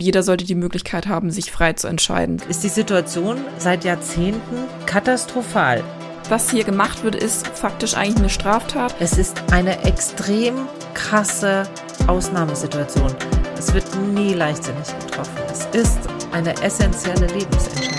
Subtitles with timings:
[0.00, 2.40] Jeder sollte die Möglichkeit haben, sich frei zu entscheiden.
[2.48, 5.82] Ist die Situation seit Jahrzehnten katastrophal.
[6.28, 8.94] Was hier gemacht wird, ist faktisch eigentlich eine Straftat.
[9.00, 10.54] Es ist eine extrem
[10.94, 11.64] krasse
[12.06, 13.12] Ausnahmesituation.
[13.58, 15.36] Es wird nie leichtsinnig getroffen.
[15.50, 15.98] Es ist
[16.30, 17.98] eine essentielle Lebensentscheidung.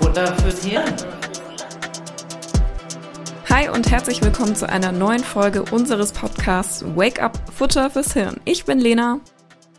[0.00, 1.19] Wunder fürs Hirn.
[3.52, 8.40] Hi und herzlich willkommen zu einer neuen Folge unseres Podcasts Wake Up Futter fürs Hirn.
[8.44, 9.18] Ich bin Lena.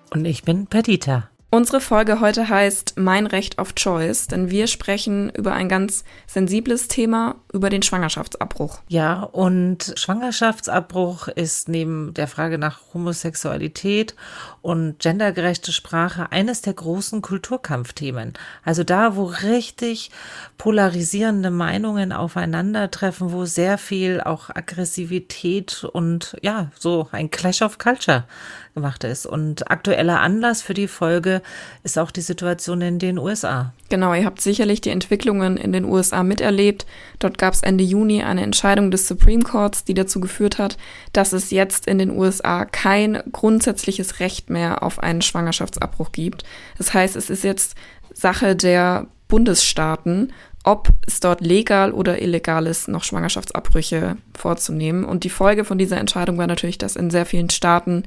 [0.09, 1.29] Und ich bin Perdita.
[1.51, 6.89] Unsere Folge heute heißt Mein Recht auf Choice, denn wir sprechen über ein ganz sensibles
[6.89, 8.79] Thema, über den Schwangerschaftsabbruch.
[8.89, 14.15] Ja, und Schwangerschaftsabbruch ist neben der Frage nach Homosexualität
[14.61, 18.33] und gendergerechte Sprache eines der großen Kulturkampfthemen.
[18.63, 20.11] Also da, wo richtig
[20.57, 28.25] polarisierende Meinungen aufeinandertreffen, wo sehr viel auch Aggressivität und ja, so ein Clash of Culture
[28.73, 29.25] gemacht ist.
[29.25, 31.41] Und aktueller Anlass für die Folge
[31.83, 33.73] ist auch die Situation in den USA.
[33.89, 36.85] Genau, ihr habt sicherlich die Entwicklungen in den USA miterlebt.
[37.19, 40.77] Dort gab es Ende Juni eine Entscheidung des Supreme Courts, die dazu geführt hat,
[41.11, 46.43] dass es jetzt in den USA kein grundsätzliches Recht mehr auf einen Schwangerschaftsabbruch gibt.
[46.77, 47.75] Das heißt, es ist jetzt
[48.13, 55.05] Sache der Bundesstaaten, ob es dort legal oder illegal ist, noch Schwangerschaftsabbrüche vorzunehmen.
[55.05, 58.03] Und die Folge von dieser Entscheidung war natürlich, dass in sehr vielen Staaten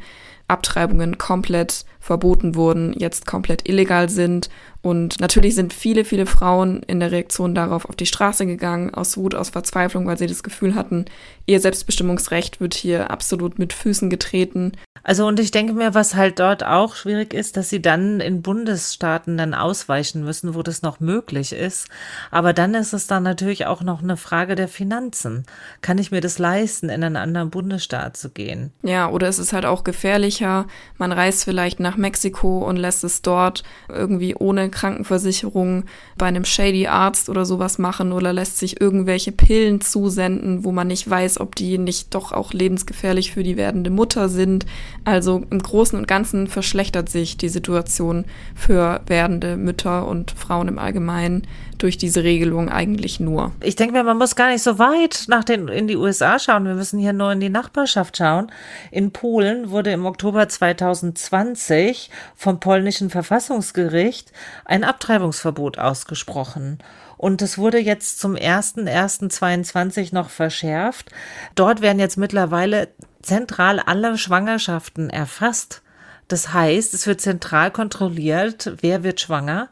[0.47, 4.51] Abtreibungen komplett verboten wurden, jetzt komplett illegal sind.
[4.85, 9.17] Und natürlich sind viele, viele Frauen in der Reaktion darauf auf die Straße gegangen, aus
[9.17, 11.07] Wut, aus Verzweiflung, weil sie das Gefühl hatten,
[11.47, 14.73] ihr Selbstbestimmungsrecht wird hier absolut mit Füßen getreten.
[15.03, 18.43] Also und ich denke mir, was halt dort auch schwierig ist, dass sie dann in
[18.43, 21.89] Bundesstaaten dann ausweichen müssen, wo das noch möglich ist.
[22.31, 25.45] Aber dann ist es dann natürlich auch noch eine Frage der Finanzen.
[25.81, 28.73] Kann ich mir das leisten, in einen anderen Bundesstaat zu gehen?
[28.83, 30.67] Ja, oder ist es halt auch gefährlicher.
[30.99, 35.85] Man reist vielleicht nach Mexiko und lässt es dort irgendwie ohne Krankenversicherung
[36.19, 40.89] bei einem shady Arzt oder sowas machen oder lässt sich irgendwelche Pillen zusenden, wo man
[40.89, 44.67] nicht weiß, ob die nicht doch auch lebensgefährlich für die werdende Mutter sind.
[45.05, 50.79] Also im Großen und Ganzen verschlechtert sich die Situation für werdende Mütter und Frauen im
[50.79, 51.47] Allgemeinen
[51.79, 53.53] durch diese Regelung eigentlich nur.
[53.61, 56.65] Ich denke mir, man muss gar nicht so weit nach den, in die USA schauen.
[56.65, 58.51] Wir müssen hier nur in die Nachbarschaft schauen.
[58.91, 64.33] In Polen wurde im Oktober 2020 vom polnischen Verfassungsgericht
[64.65, 66.79] ein Abtreibungsverbot ausgesprochen.
[67.17, 71.11] Und es wurde jetzt zum 1.1.22 noch verschärft.
[71.55, 72.89] Dort werden jetzt mittlerweile
[73.23, 75.83] zentral alle Schwangerschaften erfasst.
[76.29, 79.69] Das heißt, es wird zentral kontrolliert, wer wird schwanger.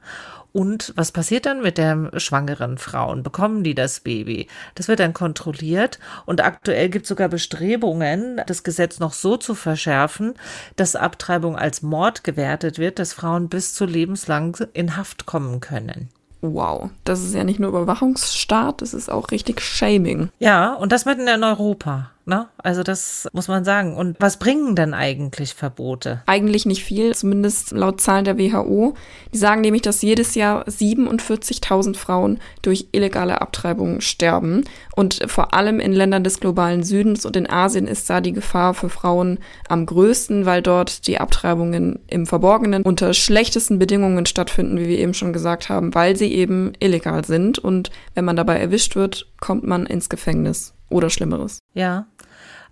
[0.53, 3.23] Und was passiert dann mit der schwangeren Frauen?
[3.23, 4.49] Bekommen die das Baby?
[4.75, 9.55] Das wird dann kontrolliert und aktuell gibt es sogar Bestrebungen, das Gesetz noch so zu
[9.55, 10.35] verschärfen,
[10.77, 16.11] dass Abtreibung als Mord gewertet wird, dass Frauen bis zu lebenslang in Haft kommen können.
[16.43, 20.29] Wow, das ist ja nicht nur Überwachungsstaat, das ist auch richtig Shaming.
[20.41, 22.11] Ja, und das mitten in Europa.
[22.25, 22.49] Ne?
[22.59, 23.97] Also das muss man sagen.
[23.97, 26.23] Und was bringen denn eigentlich Verbote?
[26.27, 28.95] Eigentlich nicht viel, zumindest laut Zahlen der WHO.
[29.33, 34.65] Die sagen nämlich, dass jedes Jahr 47.000 Frauen durch illegale Abtreibungen sterben.
[34.95, 38.75] Und vor allem in Ländern des globalen Südens und in Asien ist da die Gefahr
[38.75, 44.87] für Frauen am größten, weil dort die Abtreibungen im Verborgenen unter schlechtesten Bedingungen stattfinden, wie
[44.87, 47.59] wir eben schon gesagt haben, weil sie eben illegal sind.
[47.59, 51.59] Und wenn man dabei erwischt wird, kommt man ins Gefängnis oder Schlimmeres.
[51.75, 52.07] Ja.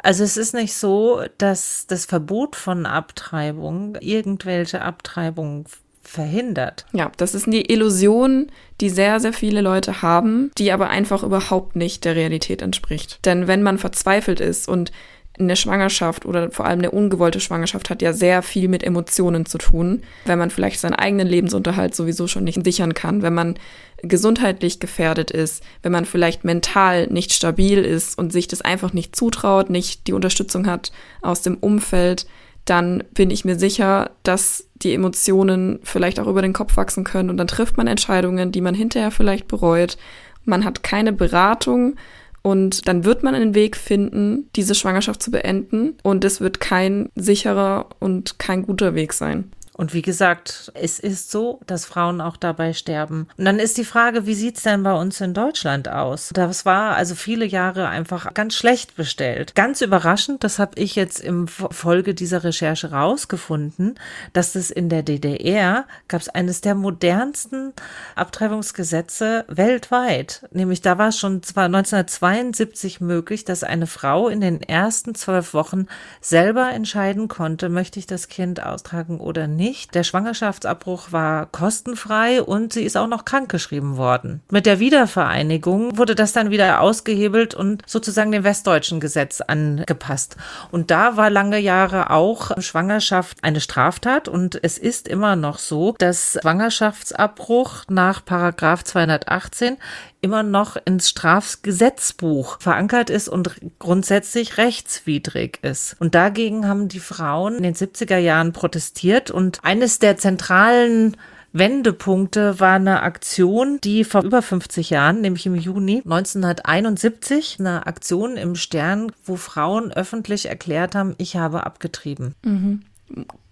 [0.03, 5.67] Also es ist nicht so, dass das Verbot von Abtreibung irgendwelche Abtreibung
[6.03, 6.87] verhindert.
[6.93, 8.51] Ja, das ist eine Illusion,
[8.81, 13.25] die sehr, sehr viele Leute haben, die aber einfach überhaupt nicht der Realität entspricht.
[13.27, 14.91] Denn wenn man verzweifelt ist und
[15.39, 19.59] eine Schwangerschaft oder vor allem eine ungewollte Schwangerschaft hat ja sehr viel mit Emotionen zu
[19.59, 20.03] tun.
[20.25, 23.55] Wenn man vielleicht seinen eigenen Lebensunterhalt sowieso schon nicht sichern kann, wenn man
[24.03, 29.17] gesundheitlich gefährdet ist, wenn man vielleicht mental nicht stabil ist und sich das einfach nicht
[29.17, 32.27] zutraut, nicht die Unterstützung hat aus dem Umfeld,
[32.65, 37.31] dann bin ich mir sicher, dass die Emotionen vielleicht auch über den Kopf wachsen können
[37.31, 39.97] und dann trifft man Entscheidungen, die man hinterher vielleicht bereut.
[40.45, 41.97] Man hat keine Beratung
[42.43, 45.97] und dann wird man einen Weg finden, diese Schwangerschaft zu beenden.
[46.03, 49.53] Und es wird kein sicherer und kein guter Weg sein.
[49.81, 53.29] Und wie gesagt, es ist so, dass Frauen auch dabei sterben.
[53.39, 56.33] Und dann ist die Frage, wie sieht's denn bei uns in Deutschland aus?
[56.35, 59.55] Das war also viele Jahre einfach ganz schlecht bestellt.
[59.55, 63.95] Ganz überraschend, das habe ich jetzt im Folge dieser Recherche rausgefunden,
[64.35, 67.73] dass es in der DDR gab es eines der modernsten
[68.17, 70.47] Abtreibungsgesetze weltweit.
[70.51, 75.55] Nämlich da war es schon zwar 1972 möglich, dass eine Frau in den ersten zwölf
[75.55, 75.87] Wochen
[76.21, 79.70] selber entscheiden konnte, möchte ich das Kind austragen oder nicht.
[79.95, 84.41] Der Schwangerschaftsabbruch war kostenfrei und sie ist auch noch krankgeschrieben worden.
[84.51, 90.37] Mit der Wiedervereinigung wurde das dann wieder ausgehebelt und sozusagen dem westdeutschen Gesetz angepasst.
[90.71, 95.95] Und da war lange Jahre auch Schwangerschaft eine Straftat und es ist immer noch so,
[95.99, 99.77] dass Schwangerschaftsabbruch nach Paragraph 218
[100.21, 105.97] immer noch ins Strafgesetzbuch verankert ist und grundsätzlich rechtswidrig ist.
[105.99, 111.17] Und dagegen haben die Frauen in den 70er Jahren protestiert und eines der zentralen
[111.53, 118.37] Wendepunkte war eine Aktion, die vor über 50 Jahren, nämlich im Juni 1971, eine Aktion
[118.37, 122.35] im Stern, wo Frauen öffentlich erklärt haben, ich habe abgetrieben.
[122.45, 122.83] Mhm.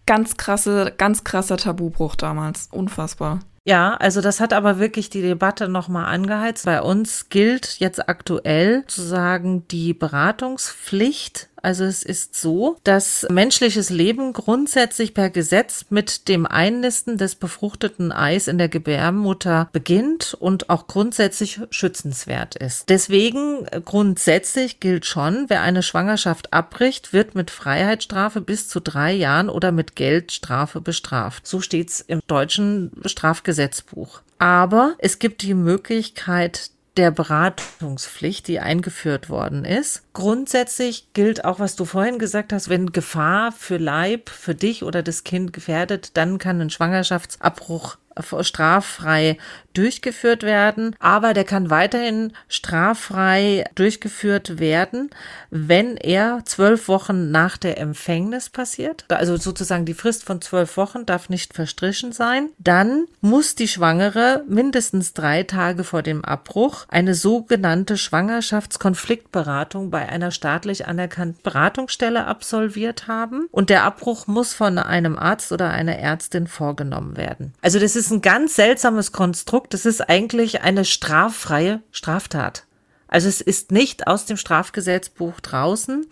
[0.06, 2.68] Ganz krasse, ganz krasser Tabubruch damals.
[2.70, 3.40] Unfassbar.
[3.64, 6.64] Ja, also das hat aber wirklich die Debatte nochmal angeheizt.
[6.64, 13.90] Bei uns gilt jetzt aktuell zu sagen die Beratungspflicht also es ist so, dass menschliches
[13.90, 20.70] Leben grundsätzlich per Gesetz mit dem Einnisten des befruchteten Eis in der Gebärmutter beginnt und
[20.70, 22.88] auch grundsätzlich schützenswert ist.
[22.88, 29.12] Deswegen äh, grundsätzlich gilt schon, wer eine Schwangerschaft abbricht, wird mit Freiheitsstrafe bis zu drei
[29.12, 31.46] Jahren oder mit Geldstrafe bestraft.
[31.46, 34.20] So steht's im deutschen Strafgesetzbuch.
[34.38, 40.02] Aber es gibt die Möglichkeit der Beratungspflicht, die eingeführt worden ist.
[40.12, 45.02] Grundsätzlich gilt auch, was du vorhin gesagt hast, wenn Gefahr für Leib, für dich oder
[45.04, 47.96] das Kind gefährdet, dann kann ein Schwangerschaftsabbruch
[48.40, 49.38] straffrei
[49.78, 55.10] durchgeführt werden, aber der kann weiterhin straffrei durchgeführt werden,
[55.50, 59.04] wenn er zwölf Wochen nach der Empfängnis passiert.
[59.08, 62.48] Also sozusagen die Frist von zwölf Wochen darf nicht verstrichen sein.
[62.58, 70.32] Dann muss die Schwangere mindestens drei Tage vor dem Abbruch eine sogenannte Schwangerschaftskonfliktberatung bei einer
[70.32, 76.48] staatlich anerkannten Beratungsstelle absolviert haben und der Abbruch muss von einem Arzt oder einer Ärztin
[76.48, 77.54] vorgenommen werden.
[77.62, 82.64] Also das ist ein ganz seltsames Konstrukt das ist eigentlich eine straffreie Straftat.
[83.08, 86.06] Also es ist nicht aus dem Strafgesetzbuch draußen.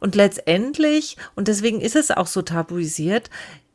[0.00, 3.30] Und letztendlich, und deswegen ist es auch so tabuisiert,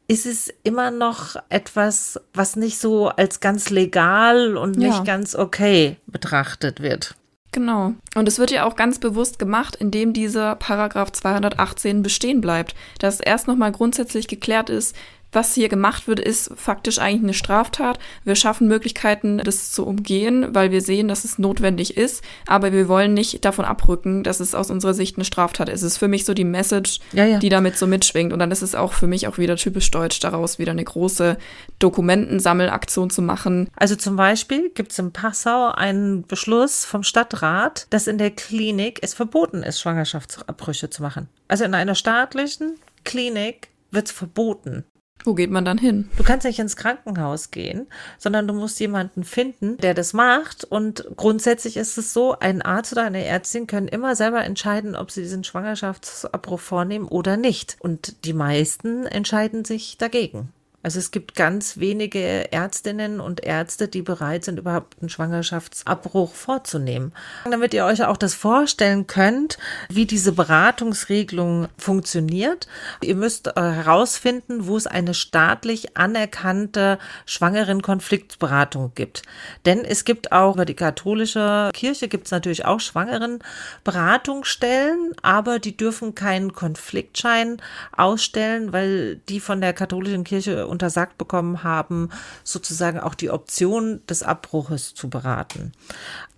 [0.10, 4.90] ist es immer noch etwas, was nicht so als ganz legal und ja.
[4.90, 7.16] nicht ganz okay betrachtet wird.
[7.52, 7.94] Genau.
[8.16, 13.20] Und es wird ja auch ganz bewusst gemacht, indem dieser Paragraph 218 bestehen bleibt, dass
[13.20, 14.96] erst nochmal grundsätzlich geklärt ist,
[15.32, 18.00] was hier gemacht wird, ist faktisch eigentlich eine Straftat.
[18.24, 22.24] Wir schaffen Möglichkeiten, das zu umgehen, weil wir sehen, dass es notwendig ist.
[22.46, 25.82] Aber wir wollen nicht davon abrücken, dass es aus unserer Sicht eine Straftat ist.
[25.82, 27.40] Es ist für mich so die Message, ja, ja.
[27.40, 28.32] die damit so mitschwingt.
[28.32, 31.38] Und dann ist es auch für mich auch wieder typisch deutsch, daraus wieder eine große
[31.80, 33.70] Dokumentensammelaktion zu machen.
[33.76, 39.00] Also zum Beispiel gibt es in Passau einen Beschluss vom Stadtrat, dass in der Klinik
[39.02, 41.28] es verboten ist, Schwangerschaftsabbrüche zu machen.
[41.48, 44.84] Also in einer staatlichen Klinik wird es verboten.
[45.24, 46.10] Wo geht man dann hin?
[46.18, 47.88] Du kannst nicht ins Krankenhaus gehen,
[48.18, 50.64] sondern du musst jemanden finden, der das macht.
[50.64, 55.12] Und grundsätzlich ist es so, ein Arzt oder eine Ärztin können immer selber entscheiden, ob
[55.12, 57.78] sie diesen Schwangerschaftsabbruch vornehmen oder nicht.
[57.80, 60.54] Und die meisten entscheiden sich dagegen.
[60.88, 67.12] Also es gibt ganz wenige Ärztinnen und Ärzte, die bereit sind, überhaupt einen Schwangerschaftsabbruch vorzunehmen.
[67.44, 69.58] Damit ihr euch auch das vorstellen könnt,
[69.90, 72.70] wie diese Beratungsregelung funktioniert.
[73.02, 79.24] Ihr müsst äh, herausfinden, wo es eine staatlich anerkannte Schwangeren-Konfliktberatung gibt.
[79.66, 85.76] Denn es gibt auch über die katholische Kirche gibt es natürlich auch Schwangeren-Beratungsstellen, aber die
[85.76, 92.10] dürfen keinen Konfliktschein ausstellen, weil die von der katholischen Kirche untersagt bekommen haben,
[92.44, 95.72] sozusagen auch die Option des Abbruches zu beraten.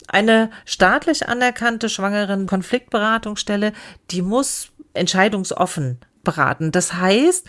[0.07, 3.73] Eine staatlich anerkannte Schwangeren-Konfliktberatungsstelle,
[4.11, 6.71] die muss entscheidungsoffen beraten.
[6.71, 7.45] Das heißt,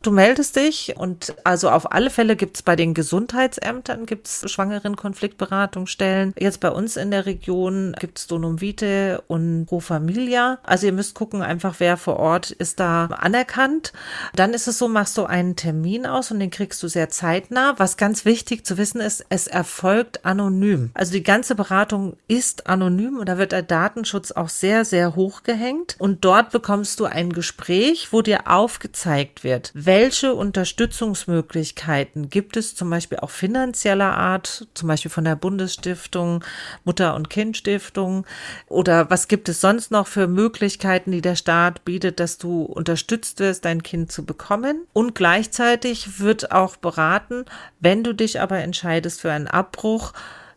[0.00, 6.34] Du meldest dich und also auf alle Fälle gibt's bei den Gesundheitsämtern gibt's Schwangeren-Konfliktberatungsstellen.
[6.38, 10.60] Jetzt bei uns in der Region gibt's Donum Vitae und Pro Familia.
[10.62, 13.92] Also ihr müsst gucken einfach, wer vor Ort ist da anerkannt.
[14.36, 17.74] Dann ist es so, machst du einen Termin aus und den kriegst du sehr zeitnah.
[17.78, 20.92] Was ganz wichtig zu wissen ist, es erfolgt anonym.
[20.94, 25.42] Also die ganze Beratung ist anonym und da wird der Datenschutz auch sehr, sehr hoch
[25.42, 25.96] gehängt.
[25.98, 29.97] Und dort bekommst du ein Gespräch, wo dir aufgezeigt wird, welche
[30.34, 36.44] Unterstützungsmöglichkeiten gibt es zum Beispiel auch finanzieller Art, zum Beispiel von der Bundesstiftung,
[36.84, 38.24] Mutter- und Kindstiftung
[38.68, 43.40] oder was gibt es sonst noch für Möglichkeiten, die der Staat bietet, dass du unterstützt
[43.40, 44.86] wirst, dein Kind zu bekommen.
[44.92, 47.44] Und gleichzeitig wird auch beraten,
[47.80, 50.12] wenn du dich aber entscheidest für einen Abbruch,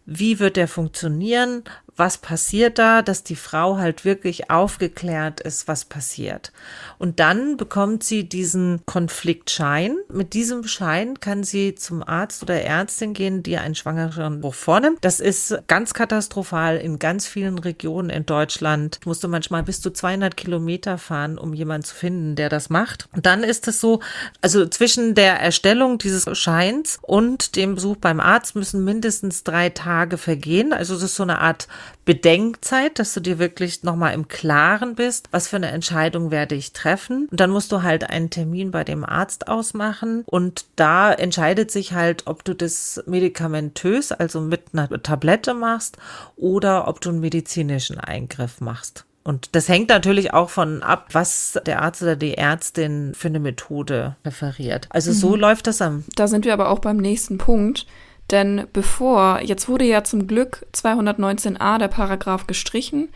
[0.06, 1.64] wie wird der funktionieren,
[2.02, 6.52] was passiert da, dass die Frau halt wirklich aufgeklärt ist, was passiert.
[6.98, 9.98] Und dann bekommt sie diesen Konfliktschein.
[10.12, 14.98] Mit diesem Schein kann sie zum Arzt oder Ärztin gehen, die einen Schwangerenbruch vornimmt.
[15.02, 19.00] Das ist ganz katastrophal in ganz vielen Regionen in Deutschland.
[19.06, 23.10] Musst du manchmal bis zu 200 Kilometer fahren, um jemanden zu finden, der das macht.
[23.16, 24.00] Und dann ist es so,
[24.42, 30.18] also zwischen der Erstellung dieses Scheins und dem Besuch beim Arzt müssen mindestens drei Tage
[30.18, 30.74] vergehen.
[30.74, 31.68] Also es ist so eine Art
[32.06, 36.74] Bedenkzeit, dass du dir wirklich nochmal im Klaren bist, was für eine Entscheidung werde ich
[36.74, 37.28] treffen.
[37.30, 41.94] Und dann musst du halt einen Termin bei dem Arzt ausmachen und da entscheidet sich
[41.94, 45.98] halt, ob du das medikamentös, also mit einer Tablette machst
[46.36, 49.06] oder ob du einen medizinischen Eingriff machst.
[49.24, 53.40] Und das hängt natürlich auch von ab, was der Arzt oder die Ärztin für eine
[53.40, 54.88] Methode referiert.
[54.90, 55.42] Also so mhm.
[55.42, 56.04] läuft das am.
[56.16, 57.86] Da sind wir aber auch beim nächsten Punkt.
[58.32, 63.10] Denn bevor, jetzt wurde ja zum Glück 219a der Paragraph gestrichen.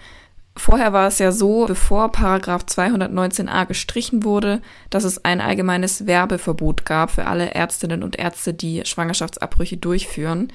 [0.58, 6.86] Vorher war es ja so, bevor Paragraph 219a gestrichen wurde, dass es ein allgemeines Werbeverbot
[6.86, 10.52] gab für alle Ärztinnen und Ärzte, die Schwangerschaftsabbrüche durchführen.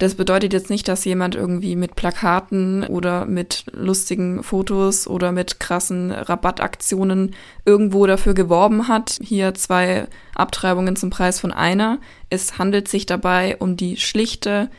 [0.00, 5.60] Das bedeutet jetzt nicht, dass jemand irgendwie mit Plakaten oder mit lustigen Fotos oder mit
[5.60, 7.34] krassen Rabattaktionen
[7.66, 9.18] irgendwo dafür geworben hat.
[9.22, 11.98] Hier zwei Abtreibungen zum Preis von einer.
[12.30, 14.70] Es handelt sich dabei um die schlichte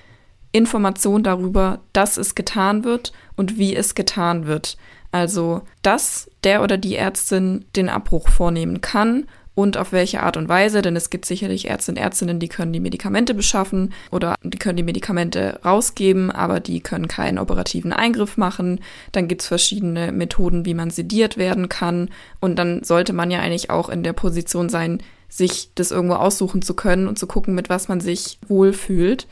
[0.54, 4.76] Information darüber, dass es getan wird und wie es getan wird.
[5.12, 10.48] Also, dass der oder die Ärztin den Abbruch vornehmen kann und auf welche Art und
[10.48, 14.58] Weise, denn es gibt sicherlich Ärzte und Ärztinnen, die können die Medikamente beschaffen oder die
[14.58, 18.80] können die Medikamente rausgeben, aber die können keinen operativen Eingriff machen.
[19.12, 23.40] Dann gibt es verschiedene Methoden, wie man sediert werden kann und dann sollte man ja
[23.40, 27.56] eigentlich auch in der Position sein, sich das irgendwo aussuchen zu können und zu gucken,
[27.56, 29.28] mit was man sich wohlfühlt.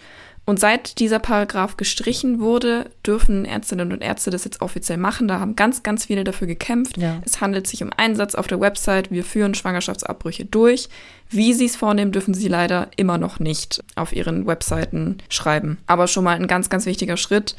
[0.50, 5.28] Und seit dieser Paragraph gestrichen wurde, dürfen Ärztinnen und Ärzte das jetzt offiziell machen.
[5.28, 6.98] Da haben ganz, ganz viele dafür gekämpft.
[6.98, 7.22] Ja.
[7.24, 9.12] Es handelt sich um einen Satz auf der Website.
[9.12, 10.90] Wir führen Schwangerschaftsabbrüche durch.
[11.30, 15.78] Wie sie es vornehmen, dürfen sie leider immer noch nicht auf ihren Webseiten schreiben.
[15.86, 17.56] Aber schon mal ein ganz, ganz wichtiger Schritt,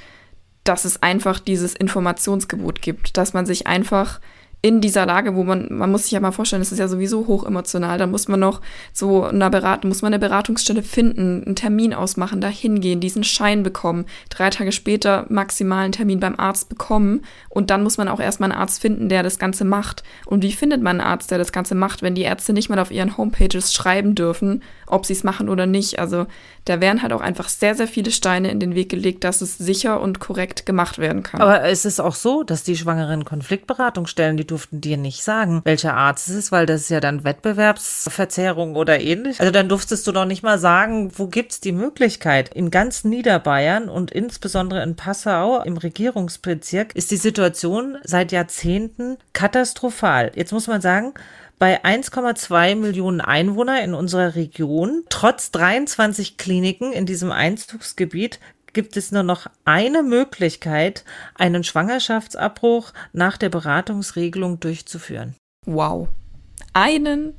[0.65, 4.19] dass es einfach dieses Informationsgebot gibt, dass man sich einfach
[4.63, 7.27] in dieser Lage, wo man, man muss sich ja mal vorstellen, es ist ja sowieso
[7.27, 8.61] hoch emotional, da muss man noch
[8.93, 13.63] so einer Beratung, muss man eine Beratungsstelle finden, einen Termin ausmachen, da hingehen, diesen Schein
[13.63, 18.21] bekommen, drei Tage später maximal einen Termin beim Arzt bekommen und dann muss man auch
[18.21, 20.03] erstmal einen Arzt finden, der das Ganze macht.
[20.27, 22.79] Und wie findet man einen Arzt, der das Ganze macht, wenn die Ärzte nicht mal
[22.79, 25.99] auf ihren Homepages schreiben dürfen, ob sie es machen oder nicht?
[25.99, 26.27] Also
[26.67, 29.57] da werden halt auch einfach sehr, sehr viele Steine in den Weg gelegt, dass es
[29.57, 31.41] sicher und korrekt gemacht werden kann.
[31.41, 35.95] Aber es ist auch so, dass die Schwangeren Konfliktberatungsstellen, die durften dir nicht sagen, welcher
[35.95, 39.41] Arzt es ist, weil das ist ja dann Wettbewerbsverzerrung oder ähnlich.
[39.41, 42.53] Also dann durftest du doch nicht mal sagen, wo gibt's die Möglichkeit.
[42.55, 50.33] In ganz Niederbayern und insbesondere in Passau im Regierungsbezirk ist die Situation seit Jahrzehnten katastrophal.
[50.35, 51.15] Jetzt muss man sagen,
[51.61, 58.41] bei 1,2 Millionen Einwohner in unserer Region, trotz 23 Kliniken in diesem Einzugsgebiet,
[58.73, 65.35] gibt es nur noch eine Möglichkeit, einen Schwangerschaftsabbruch nach der Beratungsregelung durchzuführen.
[65.67, 66.09] Wow.
[66.73, 67.35] Einen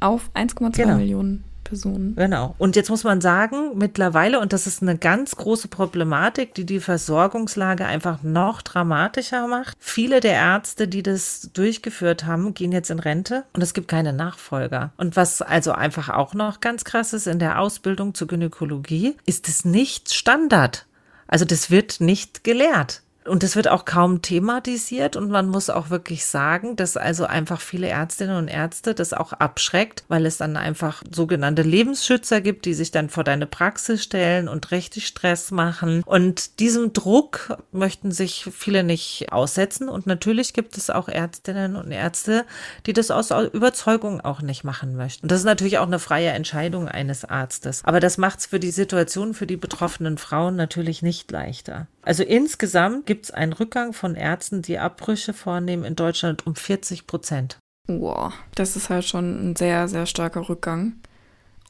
[0.00, 0.96] auf 1,2 genau.
[0.96, 1.44] Millionen.
[1.66, 2.14] Personen.
[2.16, 2.54] Genau.
[2.58, 6.80] Und jetzt muss man sagen, mittlerweile, und das ist eine ganz große Problematik, die die
[6.80, 9.76] Versorgungslage einfach noch dramatischer macht.
[9.80, 14.12] Viele der Ärzte, die das durchgeführt haben, gehen jetzt in Rente und es gibt keine
[14.12, 14.92] Nachfolger.
[14.96, 19.48] Und was also einfach auch noch ganz krass ist, in der Ausbildung zur Gynäkologie ist
[19.48, 20.86] es nicht Standard.
[21.26, 23.02] Also das wird nicht gelehrt.
[23.26, 27.60] Und das wird auch kaum thematisiert und man muss auch wirklich sagen, dass also einfach
[27.60, 32.74] viele Ärztinnen und Ärzte das auch abschreckt, weil es dann einfach sogenannte Lebensschützer gibt, die
[32.74, 36.02] sich dann vor deine Praxis stellen und richtig Stress machen.
[36.04, 39.88] Und diesem Druck möchten sich viele nicht aussetzen.
[39.88, 42.44] Und natürlich gibt es auch Ärztinnen und Ärzte,
[42.86, 45.24] die das aus Überzeugung auch nicht machen möchten.
[45.24, 47.82] Und das ist natürlich auch eine freie Entscheidung eines Arztes.
[47.84, 51.88] Aber das macht es für die Situation für die betroffenen Frauen natürlich nicht leichter.
[52.06, 57.08] Also insgesamt gibt es einen Rückgang von Ärzten, die Abbrüche vornehmen in Deutschland um 40
[57.08, 57.58] Prozent.
[57.88, 61.00] Wow, das ist halt schon ein sehr, sehr starker Rückgang.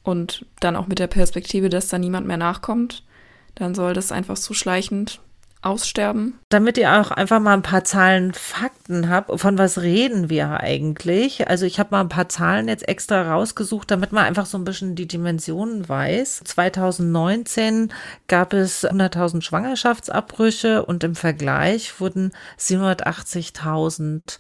[0.03, 3.03] Und dann auch mit der Perspektive, dass da niemand mehr nachkommt,
[3.55, 5.23] dann soll das einfach so schleichend
[5.63, 6.39] aussterben?
[6.49, 11.49] Damit ihr auch einfach mal ein paar Zahlen, Fakten habt, von was reden wir eigentlich?
[11.49, 14.65] Also ich habe mal ein paar Zahlen jetzt extra rausgesucht, damit man einfach so ein
[14.65, 16.43] bisschen die Dimensionen weiß.
[16.45, 17.93] 2019
[18.29, 24.39] gab es 100.000 Schwangerschaftsabbrüche und im Vergleich wurden 780.000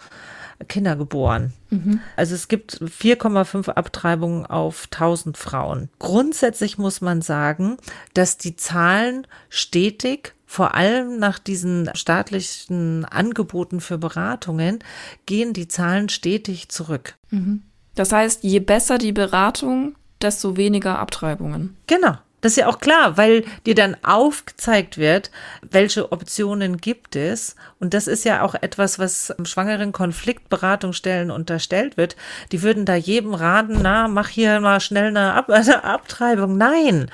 [0.69, 1.53] Kinder geboren.
[1.71, 2.01] Mhm.
[2.17, 5.91] Also es gibt 4,5 Abtreibungen auf 1000 Frauen.
[5.99, 7.77] Grundsätzlich muss man sagen,
[8.15, 14.79] dass die Zahlen stetig vor allem nach diesen staatlichen Angeboten für Beratungen
[15.26, 17.17] gehen die Zahlen stetig zurück.
[17.31, 17.62] Mhm.
[17.97, 21.76] Das heißt, je besser die Beratung, desto weniger Abtreibungen.
[21.87, 22.17] Genau.
[22.43, 27.57] Das ist ja auch klar, weil dir dann aufgezeigt wird, welche Optionen gibt es.
[27.81, 32.15] Und das ist ja auch etwas, was schwangeren Konfliktberatungsstellen unterstellt wird.
[32.53, 36.57] Die würden da jedem raten, na, mach hier mal schnell eine, Ab eine Abtreibung.
[36.57, 37.11] Nein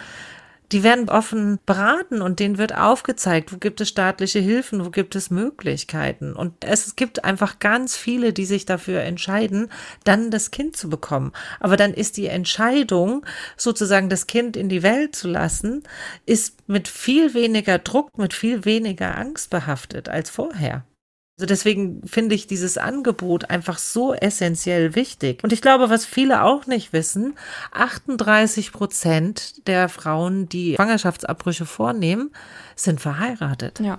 [0.73, 5.15] die werden offen beraten und denen wird aufgezeigt, wo gibt es staatliche Hilfen, wo gibt
[5.15, 6.33] es Möglichkeiten.
[6.33, 9.69] Und es gibt einfach ganz viele, die sich dafür entscheiden,
[10.05, 11.33] dann das Kind zu bekommen.
[11.61, 13.27] Aber dann ist die Entscheidung,
[13.57, 15.83] sozusagen das Kind in die Welt zu lassen,
[16.25, 20.85] ist mit viel weniger Druck, mit viel weniger Angst behaftet als vorher.
[21.43, 25.43] Also deswegen finde ich dieses Angebot einfach so essentiell wichtig.
[25.43, 27.35] Und ich glaube, was viele auch nicht wissen,
[27.73, 32.31] 38 Prozent der Frauen, die Schwangerschaftsabbrüche vornehmen,
[32.77, 33.81] sind verheiratet.
[33.81, 33.99] Ja.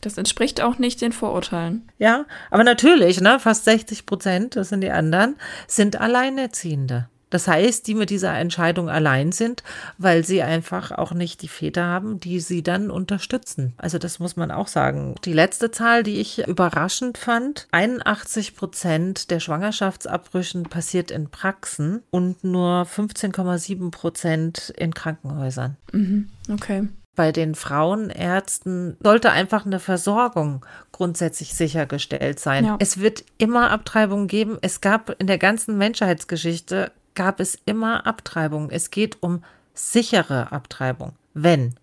[0.00, 1.90] Das entspricht auch nicht den Vorurteilen.
[1.98, 5.34] Ja, aber natürlich, ne, fast 60 Prozent, das sind die anderen,
[5.66, 7.08] sind Alleinerziehende.
[7.30, 9.62] Das heißt, die mit dieser Entscheidung allein sind,
[9.98, 13.72] weil sie einfach auch nicht die Väter haben, die sie dann unterstützen.
[13.78, 15.16] Also das muss man auch sagen.
[15.24, 22.44] Die letzte Zahl, die ich überraschend fand, 81 Prozent der Schwangerschaftsabbrüchen passiert in Praxen und
[22.44, 25.76] nur 15,7 Prozent in Krankenhäusern.
[25.92, 26.30] Mhm.
[26.50, 32.64] Okay bei den Frauenärzten sollte einfach eine Versorgung grundsätzlich sichergestellt sein.
[32.66, 32.76] Ja.
[32.78, 34.58] Es wird immer Abtreibungen geben.
[34.60, 38.70] Es gab in der ganzen Menschheitsgeschichte gab es immer Abtreibung.
[38.70, 39.42] Es geht um
[39.74, 41.74] sichere Abtreibung, wenn.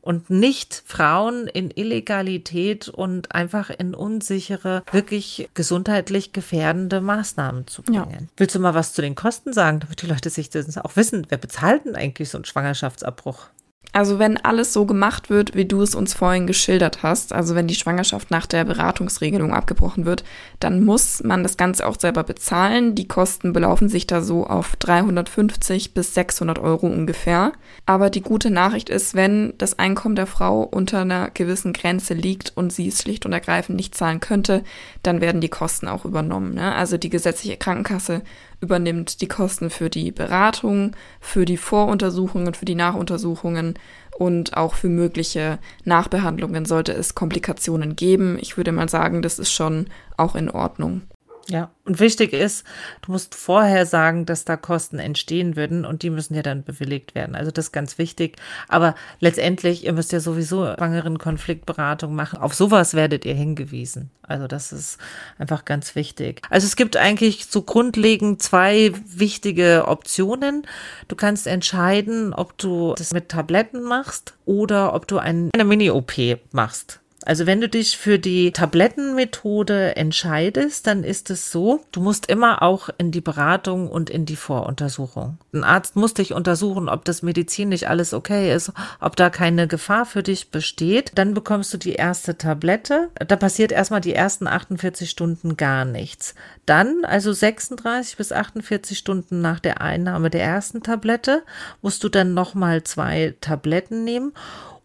[0.00, 8.10] Und nicht Frauen in Illegalität und einfach in unsichere, wirklich gesundheitlich gefährdende Maßnahmen zu bringen.
[8.10, 8.18] Ja.
[8.36, 11.26] Willst du mal was zu den Kosten sagen, damit die Leute sich das auch wissen?
[11.30, 13.46] Wer bezahlt denn eigentlich so einen Schwangerschaftsabbruch?
[13.94, 17.68] Also wenn alles so gemacht wird, wie du es uns vorhin geschildert hast, also wenn
[17.68, 20.24] die Schwangerschaft nach der Beratungsregelung abgebrochen wird,
[20.58, 22.96] dann muss man das Ganze auch selber bezahlen.
[22.96, 27.52] Die Kosten belaufen sich da so auf 350 bis 600 Euro ungefähr.
[27.86, 32.52] Aber die gute Nachricht ist, wenn das Einkommen der Frau unter einer gewissen Grenze liegt
[32.56, 34.64] und sie es schlicht und ergreifend nicht zahlen könnte,
[35.04, 36.54] dann werden die Kosten auch übernommen.
[36.54, 36.74] Ne?
[36.74, 38.22] Also die gesetzliche Krankenkasse
[38.64, 43.74] übernimmt die Kosten für die Beratung, für die Voruntersuchungen, für die Nachuntersuchungen
[44.18, 48.38] und auch für mögliche Nachbehandlungen sollte es Komplikationen geben.
[48.40, 51.02] Ich würde mal sagen, das ist schon auch in Ordnung.
[51.48, 52.64] Ja, und wichtig ist,
[53.02, 57.14] du musst vorher sagen, dass da Kosten entstehen würden und die müssen ja dann bewilligt
[57.14, 57.34] werden.
[57.34, 58.36] Also das ist ganz wichtig.
[58.68, 62.38] Aber letztendlich, ihr müsst ja sowieso schwangeren Konfliktberatung machen.
[62.38, 64.10] Auf sowas werdet ihr hingewiesen.
[64.22, 64.98] Also das ist
[65.36, 66.40] einfach ganz wichtig.
[66.48, 70.66] Also es gibt eigentlich so grundlegend zwei wichtige Optionen.
[71.08, 77.00] Du kannst entscheiden, ob du das mit Tabletten machst oder ob du eine Mini-OP machst.
[77.24, 82.62] Also wenn du dich für die Tablettenmethode entscheidest, dann ist es so, du musst immer
[82.62, 85.38] auch in die Beratung und in die Voruntersuchung.
[85.52, 90.04] Ein Arzt muss dich untersuchen, ob das medizinisch alles okay ist, ob da keine Gefahr
[90.04, 91.12] für dich besteht.
[91.14, 93.08] Dann bekommst du die erste Tablette.
[93.26, 96.34] Da passiert erstmal die ersten 48 Stunden gar nichts.
[96.66, 101.42] Dann, also 36 bis 48 Stunden nach der Einnahme der ersten Tablette,
[101.80, 104.32] musst du dann nochmal zwei Tabletten nehmen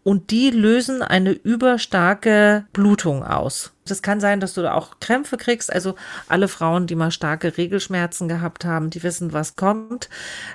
[0.03, 3.73] und die lösen eine überstarke Blutung aus.
[3.85, 5.73] Das kann sein, dass du da auch Krämpfe kriegst.
[5.73, 5.95] Also
[6.27, 10.09] alle Frauen, die mal starke Regelschmerzen gehabt haben, die wissen, was kommt.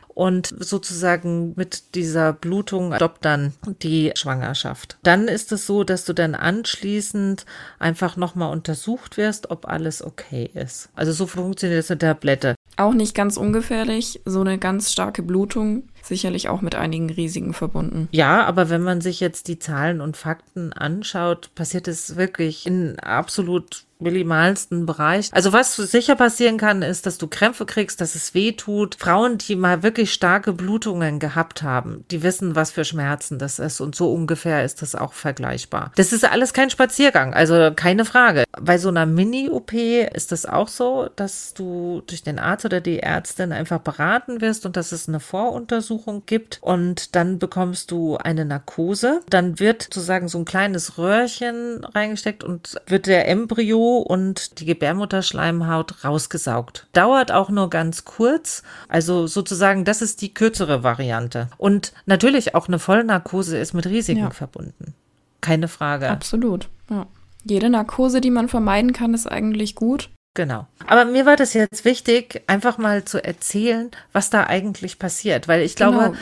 [0.09, 3.53] Und sozusagen mit dieser Blutung stoppt dann
[3.83, 4.99] die Schwangerschaft.
[5.03, 7.45] Dann ist es so, dass du dann anschließend
[7.81, 10.89] einfach nochmal untersucht wirst, ob alles okay ist.
[10.95, 12.55] Also so funktioniert das mit der Tablette.
[12.77, 14.21] Auch nicht ganz ungefährlich.
[14.25, 18.09] So eine ganz starke Blutung sicherlich auch mit einigen Risiken verbunden.
[18.13, 22.99] Ja, aber wenn man sich jetzt die Zahlen und Fakten anschaut, passiert es wirklich in
[22.99, 25.31] absolut minimalsten Bereich.
[25.33, 28.97] Also was sicher passieren kann, ist, dass du Krämpfe kriegst, dass es weh tut.
[28.97, 33.81] Frauen, die mal wirklich starke Blutungen gehabt haben, die wissen, was für Schmerzen das ist
[33.81, 35.93] und so ungefähr ist das auch vergleichbar.
[35.97, 38.45] Das ist alles kein Spaziergang, also keine Frage.
[38.61, 43.01] Bei so einer Mini-OP ist das auch so, dass du durch den Arzt oder die
[43.01, 48.45] Ärztin einfach beraten wirst und das ist eine Voruntersuchung gibt und dann bekommst du eine
[48.45, 49.21] Narkose.
[49.31, 56.05] Dann wird sozusagen so ein kleines Röhrchen reingesteckt und wird der Embryo und die Gebärmutterschleimhaut
[56.05, 56.87] rausgesaugt.
[56.93, 58.63] Dauert auch nur ganz kurz.
[58.89, 61.49] Also sozusagen, das ist die kürzere Variante.
[61.57, 64.31] Und natürlich auch eine Vollnarkose ist mit Risiken ja.
[64.31, 64.95] verbunden.
[65.41, 66.11] Keine Frage.
[66.11, 66.69] Absolut.
[66.91, 67.07] Ja.
[67.45, 70.09] Jede Narkose, die man vermeiden kann, ist eigentlich gut.
[70.35, 70.67] Genau.
[70.87, 75.63] Aber mir war das jetzt wichtig, einfach mal zu erzählen, was da eigentlich passiert, weil
[75.63, 76.17] ich glaube,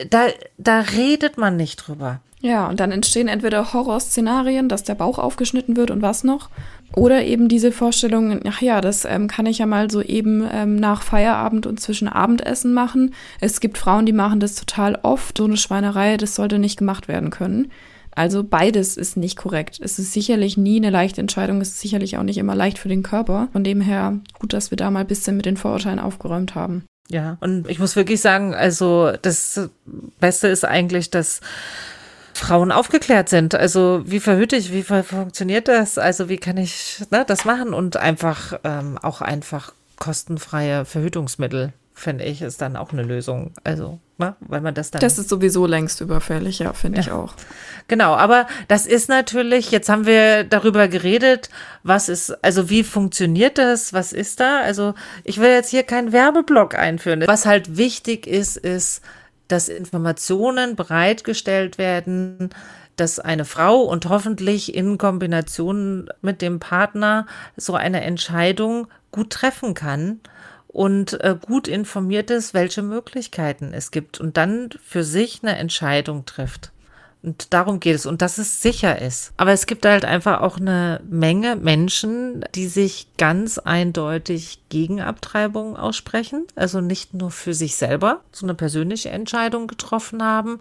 [0.00, 0.08] genau.
[0.10, 2.20] da, da redet man nicht drüber.
[2.40, 6.50] Ja, und dann entstehen entweder Horrorszenarien, dass der Bauch aufgeschnitten wird und was noch.
[6.94, 10.76] Oder eben diese Vorstellung, ach ja, das ähm, kann ich ja mal so eben ähm,
[10.76, 13.14] nach Feierabend und zwischen Abendessen machen.
[13.40, 15.38] Es gibt Frauen, die machen das total oft.
[15.38, 17.70] So eine Schweinerei, das sollte nicht gemacht werden können.
[18.12, 19.78] Also beides ist nicht korrekt.
[19.80, 22.88] Es ist sicherlich nie eine leichte Entscheidung, es ist sicherlich auch nicht immer leicht für
[22.88, 23.48] den Körper.
[23.52, 26.84] Von dem her gut, dass wir da mal ein bisschen mit den Vorurteilen aufgeräumt haben.
[27.10, 29.68] Ja, und ich muss wirklich sagen, also das
[30.20, 31.40] Beste ist eigentlich, dass
[32.38, 33.54] Frauen aufgeklärt sind.
[33.54, 35.98] Also wie verhüte ich, wie funktioniert das?
[35.98, 42.24] Also wie kann ich ne, das machen und einfach ähm, auch einfach kostenfreie Verhütungsmittel finde
[42.24, 43.52] ich, ist dann auch eine Lösung.
[43.64, 45.00] Also, ne, weil man das dann.
[45.00, 47.02] Das ist sowieso längst überfällig, ja, finde ja.
[47.02, 47.34] ich auch.
[47.88, 51.50] Genau, aber das ist natürlich, jetzt haben wir darüber geredet,
[51.82, 54.60] was ist, also wie funktioniert das, was ist da?
[54.60, 57.24] Also, ich will jetzt hier keinen Werbeblock einführen.
[57.26, 59.02] Was halt wichtig ist, ist,
[59.48, 62.50] dass Informationen bereitgestellt werden,
[62.96, 69.74] dass eine Frau und hoffentlich in Kombination mit dem Partner so eine Entscheidung gut treffen
[69.74, 70.20] kann
[70.66, 76.26] und äh, gut informiert ist, welche Möglichkeiten es gibt und dann für sich eine Entscheidung
[76.26, 76.72] trifft.
[77.22, 78.06] Und darum geht es.
[78.06, 79.32] Und dass es sicher ist.
[79.36, 85.76] Aber es gibt halt einfach auch eine Menge Menschen, die sich ganz eindeutig gegen Abtreibung
[85.76, 86.46] aussprechen.
[86.54, 90.60] Also nicht nur für sich selber so eine persönliche Entscheidung getroffen haben,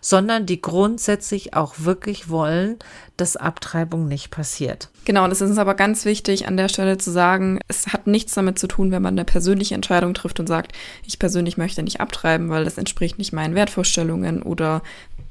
[0.00, 2.78] sondern die grundsätzlich auch wirklich wollen,
[3.16, 4.90] dass Abtreibung nicht passiert.
[5.04, 8.34] Genau, das ist uns aber ganz wichtig an der Stelle zu sagen, es hat nichts
[8.34, 10.72] damit zu tun, wenn man eine persönliche Entscheidung trifft und sagt,
[11.06, 14.82] ich persönlich möchte nicht abtreiben, weil das entspricht nicht meinen Wertvorstellungen oder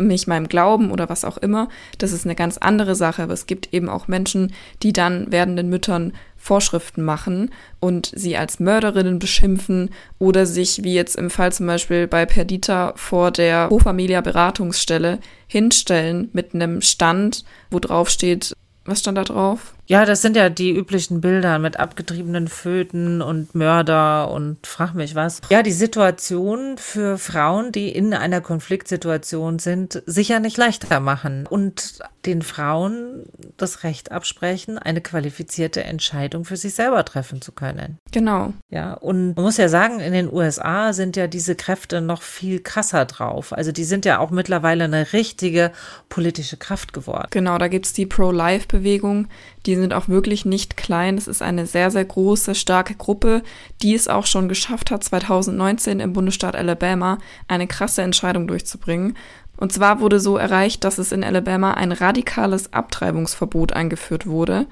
[0.07, 1.69] mich meinem Glauben oder was auch immer.
[1.97, 5.69] Das ist eine ganz andere Sache, aber es gibt eben auch Menschen, die dann werdenden
[5.69, 11.67] Müttern Vorschriften machen und sie als Mörderinnen beschimpfen oder sich, wie jetzt im Fall zum
[11.67, 18.99] Beispiel bei Perdita, vor der Hofamilia Beratungsstelle hinstellen mit einem Stand, wo drauf steht, was
[18.99, 19.73] stand da drauf?
[19.85, 25.15] Ja, das sind ja die üblichen Bilder mit abgetriebenen Föten und Mörder und frag mich
[25.15, 25.41] was.
[25.49, 31.99] Ja, die Situation für Frauen, die in einer Konfliktsituation sind, sicher nicht leichter machen und
[32.25, 33.25] den Frauen
[33.57, 37.97] das Recht absprechen, eine qualifizierte Entscheidung für sich selber treffen zu können.
[38.11, 38.53] Genau.
[38.69, 42.59] Ja, und man muss ja sagen, in den USA sind ja diese Kräfte noch viel
[42.61, 43.51] krasser drauf.
[43.51, 45.71] Also die sind ja auch mittlerweile eine richtige
[46.07, 47.27] politische Kraft geworden.
[47.31, 49.27] Genau, da gibt's die Pro-Life-Bewegung,
[49.73, 51.17] die sind auch wirklich nicht klein.
[51.17, 53.41] Es ist eine sehr, sehr große, starke Gruppe,
[53.81, 59.17] die es auch schon geschafft hat, 2019 im Bundesstaat Alabama eine krasse Entscheidung durchzubringen.
[59.57, 64.67] Und zwar wurde so erreicht, dass es in Alabama ein radikales Abtreibungsverbot eingeführt wurde,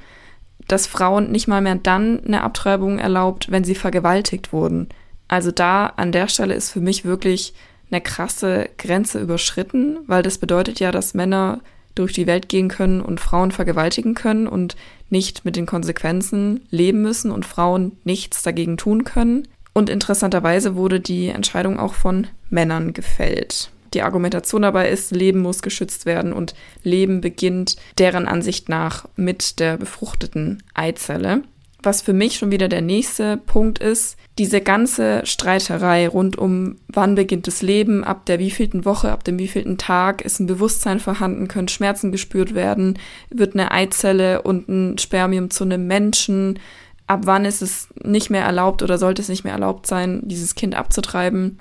[0.68, 4.88] dass Frauen nicht mal mehr dann eine Abtreibung erlaubt, wenn sie vergewaltigt wurden.
[5.28, 7.56] Also da an der Stelle ist für mich wirklich
[7.90, 11.62] eine krasse Grenze überschritten, weil das bedeutet ja, dass Männer
[11.96, 14.76] durch die Welt gehen können und Frauen vergewaltigen können und
[15.10, 19.48] nicht mit den Konsequenzen leben müssen und Frauen nichts dagegen tun können.
[19.74, 23.72] Und interessanterweise wurde die Entscheidung auch von Männern gefällt.
[23.94, 29.60] Die Argumentation dabei ist, Leben muss geschützt werden und Leben beginnt deren Ansicht nach mit
[29.60, 31.44] der befruchteten Eizelle.
[31.84, 37.14] Was für mich schon wieder der nächste Punkt ist, diese ganze Streiterei rund um, wann
[37.14, 41.48] beginnt das Leben, ab der wievielten Woche, ab dem wievielten Tag ist ein Bewusstsein vorhanden,
[41.48, 42.98] können Schmerzen gespürt werden,
[43.30, 46.58] wird eine Eizelle und ein Spermium zu einem Menschen,
[47.06, 50.56] ab wann ist es nicht mehr erlaubt oder sollte es nicht mehr erlaubt sein, dieses
[50.56, 51.60] Kind abzutreiben,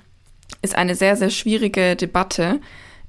[0.63, 2.61] ist eine sehr, sehr schwierige Debatte.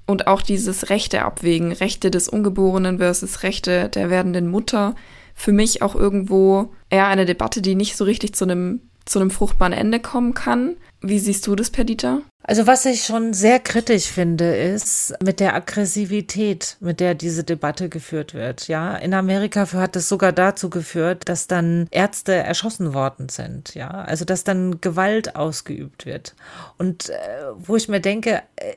[0.04, 4.96] Und auch dieses Rechte abwägen, Rechte des Ungeborenen versus Rechte der werdenden Mutter,
[5.34, 9.30] für mich auch irgendwo eher eine Debatte, die nicht so richtig zu einem zu einem
[9.30, 10.76] fruchtbaren Ende kommen kann.
[11.00, 12.22] Wie siehst du das, Perdita?
[12.44, 17.88] Also was ich schon sehr kritisch finde, ist mit der Aggressivität, mit der diese Debatte
[17.88, 18.66] geführt wird.
[18.66, 23.74] Ja, in Amerika hat es sogar dazu geführt, dass dann Ärzte erschossen worden sind.
[23.74, 26.34] Ja, also dass dann Gewalt ausgeübt wird.
[26.78, 27.14] Und äh,
[27.56, 28.74] wo ich mir denke, äh,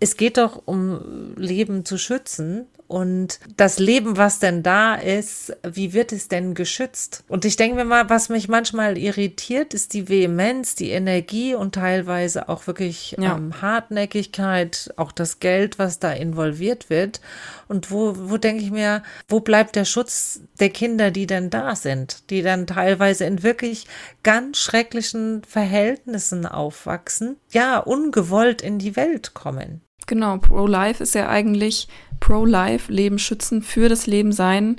[0.00, 5.92] es geht doch um Leben zu schützen Und das Leben, was denn da ist, wie
[5.92, 7.22] wird es denn geschützt?
[7.28, 11.74] Und ich denke mir mal, was mich manchmal irritiert, ist die Vehemenz, die Energie und
[11.74, 13.36] teilweise auch wirklich ja.
[13.36, 17.20] ähm, Hartnäckigkeit, auch das Geld, was da involviert wird.
[17.68, 21.76] Und wo, wo denke ich mir, wo bleibt der Schutz der Kinder, die denn da
[21.76, 23.86] sind, die dann teilweise in wirklich
[24.22, 29.82] ganz schrecklichen Verhältnissen aufwachsen, ja, ungewollt in die Welt kommen.
[30.08, 31.86] Genau, Pro-Life ist ja eigentlich
[32.20, 34.76] Pro-Life, Leben schützen, für das Leben sein,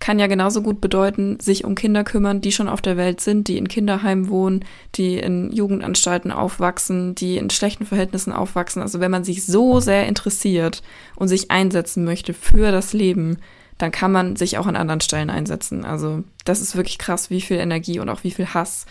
[0.00, 3.48] kann ja genauso gut bedeuten, sich um Kinder kümmern, die schon auf der Welt sind,
[3.48, 8.80] die in Kinderheimen wohnen, die in Jugendanstalten aufwachsen, die in schlechten Verhältnissen aufwachsen.
[8.80, 10.82] Also wenn man sich so sehr interessiert
[11.16, 13.38] und sich einsetzen möchte für das Leben,
[13.76, 15.84] dann kann man sich auch an anderen Stellen einsetzen.
[15.84, 18.86] Also das ist wirklich krass, wie viel Energie und auch wie viel Hass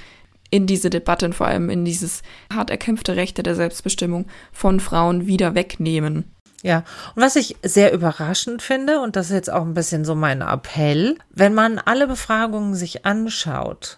[0.52, 2.22] in diese Debatte und vor allem in dieses
[2.54, 6.26] hart erkämpfte Rechte der Selbstbestimmung von Frauen wieder wegnehmen.
[6.62, 6.84] Ja,
[7.15, 10.41] und was ich sehr überraschend finde, und das ist jetzt auch ein bisschen so mein
[10.41, 13.98] Appell, wenn man alle Befragungen sich anschaut,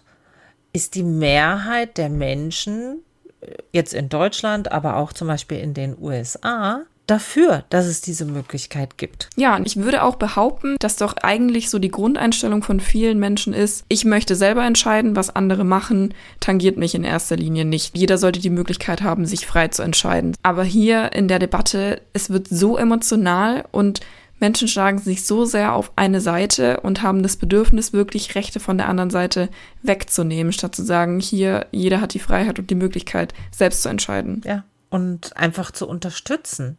[0.72, 3.02] ist die Mehrheit der Menschen
[3.40, 8.24] äh, jetzt in Deutschland, aber auch zum Beispiel in den USA, dafür, dass es diese
[8.24, 9.28] Möglichkeit gibt.
[9.36, 13.52] Ja, und ich würde auch behaupten, dass doch eigentlich so die Grundeinstellung von vielen Menschen
[13.52, 17.96] ist, ich möchte selber entscheiden, was andere machen, tangiert mich in erster Linie nicht.
[17.96, 20.36] Jeder sollte die Möglichkeit haben, sich frei zu entscheiden.
[20.42, 24.00] Aber hier in der Debatte, es wird so emotional und
[24.42, 28.76] Menschen schlagen sich so sehr auf eine Seite und haben das Bedürfnis, wirklich Rechte von
[28.76, 29.48] der anderen Seite
[29.82, 34.42] wegzunehmen, statt zu sagen, hier, jeder hat die Freiheit und die Möglichkeit, selbst zu entscheiden.
[34.44, 36.76] Ja, und einfach zu unterstützen.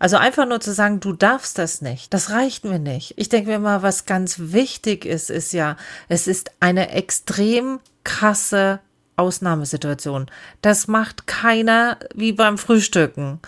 [0.00, 3.12] Also einfach nur zu sagen, du darfst das nicht, das reicht mir nicht.
[3.16, 5.76] Ich denke mir mal, was ganz wichtig ist, ist ja,
[6.08, 8.80] es ist eine extrem krasse
[9.16, 10.30] Ausnahmesituation.
[10.62, 13.40] Das macht keiner wie beim Frühstücken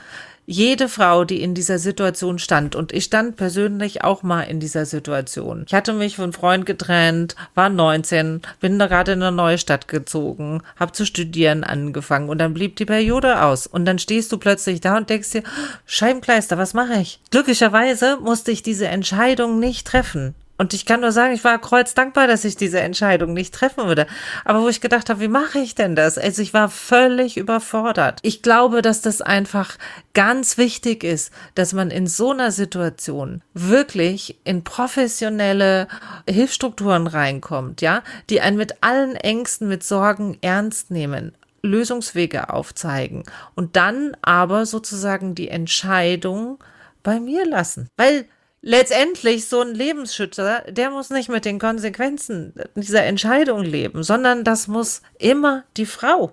[0.44, 4.86] jede Frau, die in dieser Situation stand, und ich stand persönlich auch mal in dieser
[4.86, 5.64] Situation.
[5.66, 9.86] Ich hatte mich von Freund getrennt, war 19, bin da gerade in eine neue Stadt
[9.86, 13.66] gezogen, habe zu studieren angefangen und dann blieb die Periode aus.
[13.66, 15.42] Und dann stehst du plötzlich da und denkst dir,
[15.86, 17.20] Scheibenkleister, was mache ich?
[17.30, 20.34] Glücklicherweise musste ich diese Entscheidung nicht treffen.
[20.62, 24.06] Und ich kann nur sagen, ich war kreuzdankbar, dass ich diese Entscheidung nicht treffen würde.
[24.44, 26.18] Aber wo ich gedacht habe, wie mache ich denn das?
[26.18, 28.20] Also ich war völlig überfordert.
[28.22, 29.76] Ich glaube, dass das einfach
[30.14, 35.88] ganz wichtig ist, dass man in so einer Situation wirklich in professionelle
[36.30, 41.32] Hilfsstrukturen reinkommt, ja, die einen mit allen Ängsten, mit Sorgen ernst nehmen
[41.64, 43.24] Lösungswege aufzeigen
[43.56, 46.62] und dann aber sozusagen die Entscheidung
[47.02, 47.88] bei mir lassen.
[47.96, 48.26] Weil
[48.62, 54.68] letztendlich so ein Lebensschützer, der muss nicht mit den Konsequenzen dieser Entscheidung leben, sondern das
[54.68, 56.32] muss immer die Frau.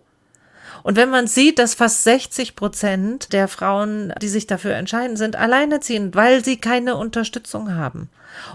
[0.83, 5.35] Und wenn man sieht, dass fast 60 Prozent der Frauen, die sich dafür entscheiden, sind
[5.35, 8.09] alleinerziehend, weil sie keine Unterstützung haben.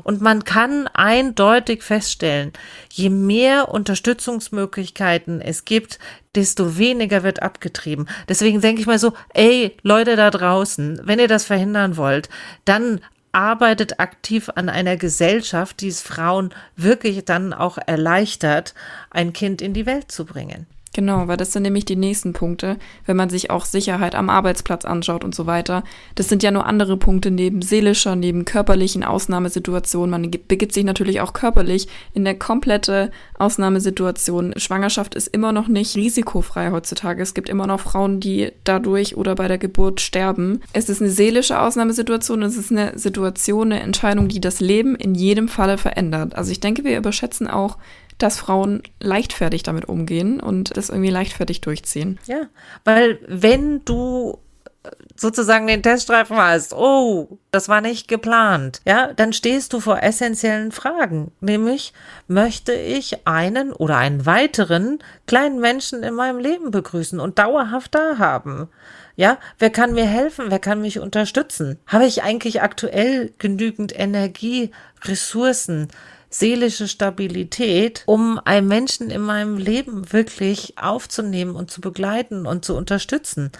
[0.05, 2.53] Und man kann eindeutig feststellen,
[2.91, 5.99] je mehr Unterstützungsmöglichkeiten es gibt,
[6.35, 8.09] desto weniger wird abgetrieben.
[8.29, 12.29] Deswegen denke ich mal so, ey, Leute da draußen, wenn ihr das verhindern wollt,
[12.65, 13.01] dann
[13.35, 18.75] arbeitet aktiv an einer Gesellschaft, die es Frauen wirklich dann auch erleichtert,
[19.11, 20.66] ein Kind in die Welt zu bringen.
[20.95, 24.85] Genau, weil das sind nämlich die nächsten Punkte, wenn man sich auch Sicherheit am Arbeitsplatz
[24.85, 25.83] anschaut und so weiter.
[26.15, 30.11] Das sind ja nur andere Punkte neben seelischer, neben körperlichen Ausnahmesituationen.
[30.11, 34.55] Man begibt sich natürlich auch körperlich in der komplette Ausnahmesituation.
[34.57, 37.25] Schwangerschaft ist immer noch nicht risikofrei heutzutage.
[37.25, 40.61] Es gibt immer noch Frauen, die dadurch oder bei der Geburt sterben.
[40.73, 42.43] Es ist eine seelische Ausnahmesituation.
[42.43, 46.37] Es ist eine Situation, eine Entscheidung, die das Leben in jedem Falle verändert.
[46.37, 47.79] Also ich denke, wir überschätzen auch
[48.18, 52.18] dass Frauen leichtfertig damit umgehen und das irgendwie leichtfertig durchziehen.
[52.27, 52.46] Ja,
[52.85, 54.38] weil wenn du
[55.16, 60.72] sozusagen den Teststreifen hast, oh, das war nicht geplant, ja, dann stehst du vor essentiellen
[60.72, 61.92] Fragen, nämlich
[62.27, 68.18] möchte ich einen oder einen weiteren kleinen Menschen in meinem Leben begrüßen und dauerhaft da
[68.18, 68.68] haben?
[69.16, 70.46] Ja, wer kann mir helfen?
[70.48, 71.79] Wer kann mich unterstützen?
[71.87, 74.72] Habe ich eigentlich aktuell genügend Energie,
[75.05, 75.88] Ressourcen,
[76.35, 82.77] seelische Stabilität, um einen Menschen in meinem Leben wirklich aufzunehmen und zu begleiten und zu
[82.77, 83.53] unterstützen.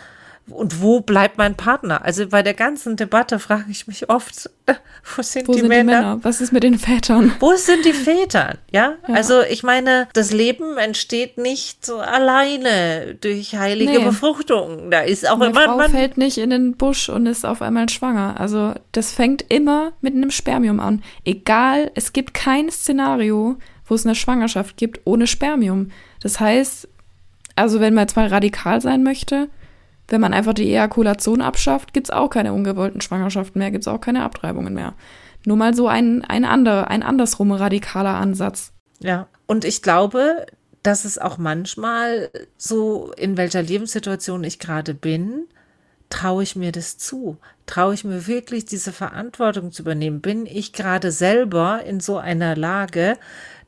[0.47, 2.05] Und wo bleibt mein Partner?
[2.05, 4.51] Also bei der ganzen Debatte frage ich mich oft,
[5.17, 5.93] wo sind, wo die, sind Männer?
[5.93, 6.19] die Männer?
[6.23, 7.33] Was ist mit den Vätern?
[7.41, 8.59] Wo sind die Väter?
[8.71, 8.97] Ja?
[9.09, 9.15] ja?
[9.15, 14.05] also ich meine, das Leben entsteht nicht so alleine durch heilige nee.
[14.05, 14.91] Befruchtung.
[14.91, 17.63] Da ist auch Eine immer Frau man fällt nicht in den Busch und ist auf
[17.63, 18.39] einmal schwanger.
[18.39, 21.03] Also das fängt immer mit einem Spermium an.
[21.25, 25.91] Egal, es gibt kein Szenario, wo es eine Schwangerschaft gibt ohne Spermium.
[26.21, 26.87] Das heißt,
[27.57, 29.49] also wenn man jetzt mal radikal sein möchte,
[30.09, 33.89] wenn man einfach die Ejakulation abschafft, gibt es auch keine ungewollten Schwangerschaften mehr, gibt es
[33.89, 34.95] auch keine Abtreibungen mehr.
[35.47, 38.73] Nur mal so ein, ein, ander, ein andersrum radikaler Ansatz.
[39.01, 40.47] Ja, und ich glaube,
[40.83, 45.47] dass es auch manchmal so, in welcher Lebenssituation ich gerade bin,
[46.11, 47.39] traue ich mir das zu?
[47.67, 50.21] Traue ich mir wirklich diese Verantwortung zu übernehmen?
[50.21, 53.17] Bin ich gerade selber in so einer Lage,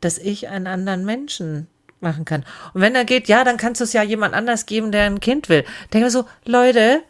[0.00, 1.68] dass ich einen anderen Menschen
[2.00, 2.44] machen kann?
[2.74, 5.20] Und wenn er geht, ja, dann kannst du es ja jemand anders geben, der ein
[5.20, 5.64] Kind will.
[5.92, 7.02] Denke so, Leute,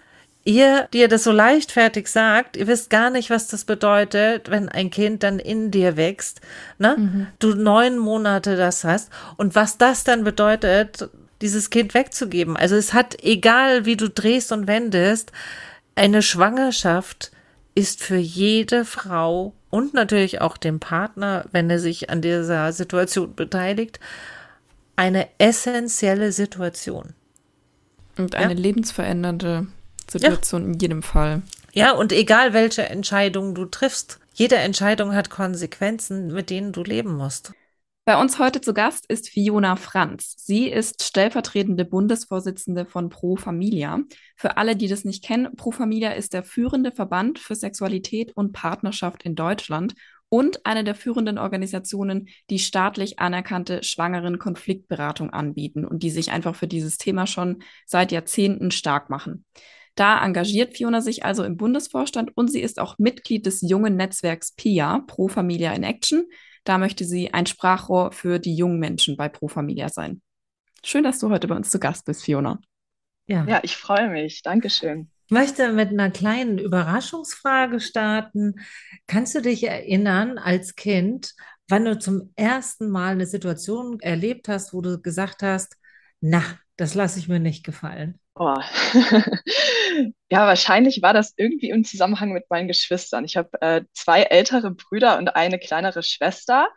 [0.45, 4.69] ihr, die ihr das so leichtfertig sagt, ihr wisst gar nicht, was das bedeutet, wenn
[4.69, 6.41] ein Kind dann in dir wächst,
[6.79, 6.97] ne?
[6.97, 7.27] Mhm.
[7.39, 11.11] Du neun Monate das hast und was das dann bedeutet,
[11.43, 12.57] dieses Kind wegzugeben.
[12.57, 15.33] Also es hat, egal wie du drehst und wendest,
[15.95, 17.33] eine Schwangerschaft
[17.75, 23.35] ist für jede Frau und natürlich auch dem Partner, wenn er sich an dieser Situation
[23.35, 24.01] beteiligt,
[24.97, 27.15] eine essentielle Situation.
[28.19, 28.59] Und eine ja?
[28.59, 29.67] lebensverändernde
[30.11, 30.73] Situation ja.
[30.73, 31.43] in jedem Fall.
[31.73, 37.15] Ja, und egal welche Entscheidung du triffst, jede Entscheidung hat Konsequenzen, mit denen du leben
[37.17, 37.53] musst.
[38.07, 40.37] Bei uns heute zu Gast ist Fiona Franz.
[40.39, 43.99] Sie ist stellvertretende Bundesvorsitzende von Pro Familia.
[44.37, 48.53] Für alle, die das nicht kennen, Pro Familia ist der führende Verband für Sexualität und
[48.53, 49.95] Partnerschaft in Deutschland
[50.29, 56.67] und eine der führenden Organisationen, die staatlich anerkannte Schwangeren-Konfliktberatung anbieten und die sich einfach für
[56.67, 59.45] dieses Thema schon seit Jahrzehnten stark machen.
[59.95, 64.53] Da engagiert Fiona sich also im Bundesvorstand und sie ist auch Mitglied des jungen Netzwerks
[64.53, 66.27] PIA, Pro Familia in Action,
[66.65, 70.21] da möchte sie ein Sprachrohr für die jungen Menschen bei Pro Familia sein.
[70.85, 72.61] Schön, dass du heute bei uns zu Gast bist, Fiona.
[73.27, 74.43] Ja, ja ich freue mich.
[74.43, 75.11] Dankeschön.
[75.29, 78.61] Ich möchte mit einer kleinen Überraschungsfrage starten.
[79.09, 81.35] Kannst du dich erinnern als Kind,
[81.67, 85.77] wann du zum ersten Mal eine Situation erlebt hast, wo du gesagt hast,
[86.21, 86.45] na,
[86.77, 88.21] das lasse ich mir nicht gefallen?
[88.37, 88.55] Oh.
[90.31, 93.25] ja, wahrscheinlich war das irgendwie im Zusammenhang mit meinen Geschwistern.
[93.25, 96.69] Ich habe äh, zwei ältere Brüder und eine kleinere Schwester.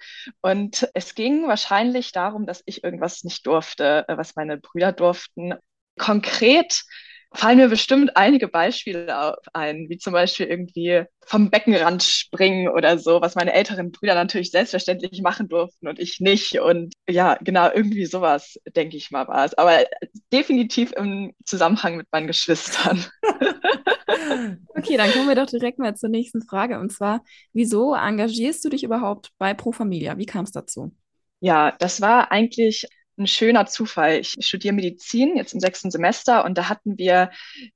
[0.42, 5.54] Und es ging wahrscheinlich darum, dass ich irgendwas nicht durfte, äh, was meine Brüder durften.
[6.00, 6.84] Konkret
[7.32, 13.22] fallen mir bestimmt einige Beispiele ein, wie zum Beispiel irgendwie vom Beckenrand springen oder so,
[13.22, 16.60] was meine älteren Brüder natürlich selbstverständlich machen durften und ich nicht.
[16.60, 19.54] Und ja, genau, irgendwie sowas, denke ich mal, war es.
[19.54, 19.86] Aber
[20.34, 23.06] definitiv im Zusammenhang mit meinen Geschwistern.
[24.76, 26.80] okay, dann kommen wir doch direkt mal zur nächsten Frage.
[26.80, 30.18] Und zwar, wieso engagierst du dich überhaupt bei Pro Familia?
[30.18, 30.96] Wie kam es dazu?
[31.42, 32.88] Ja, das war eigentlich
[33.20, 34.20] ein schöner Zufall.
[34.20, 37.32] Ich studiere Medizin jetzt im sechsten Semester und da hatten wir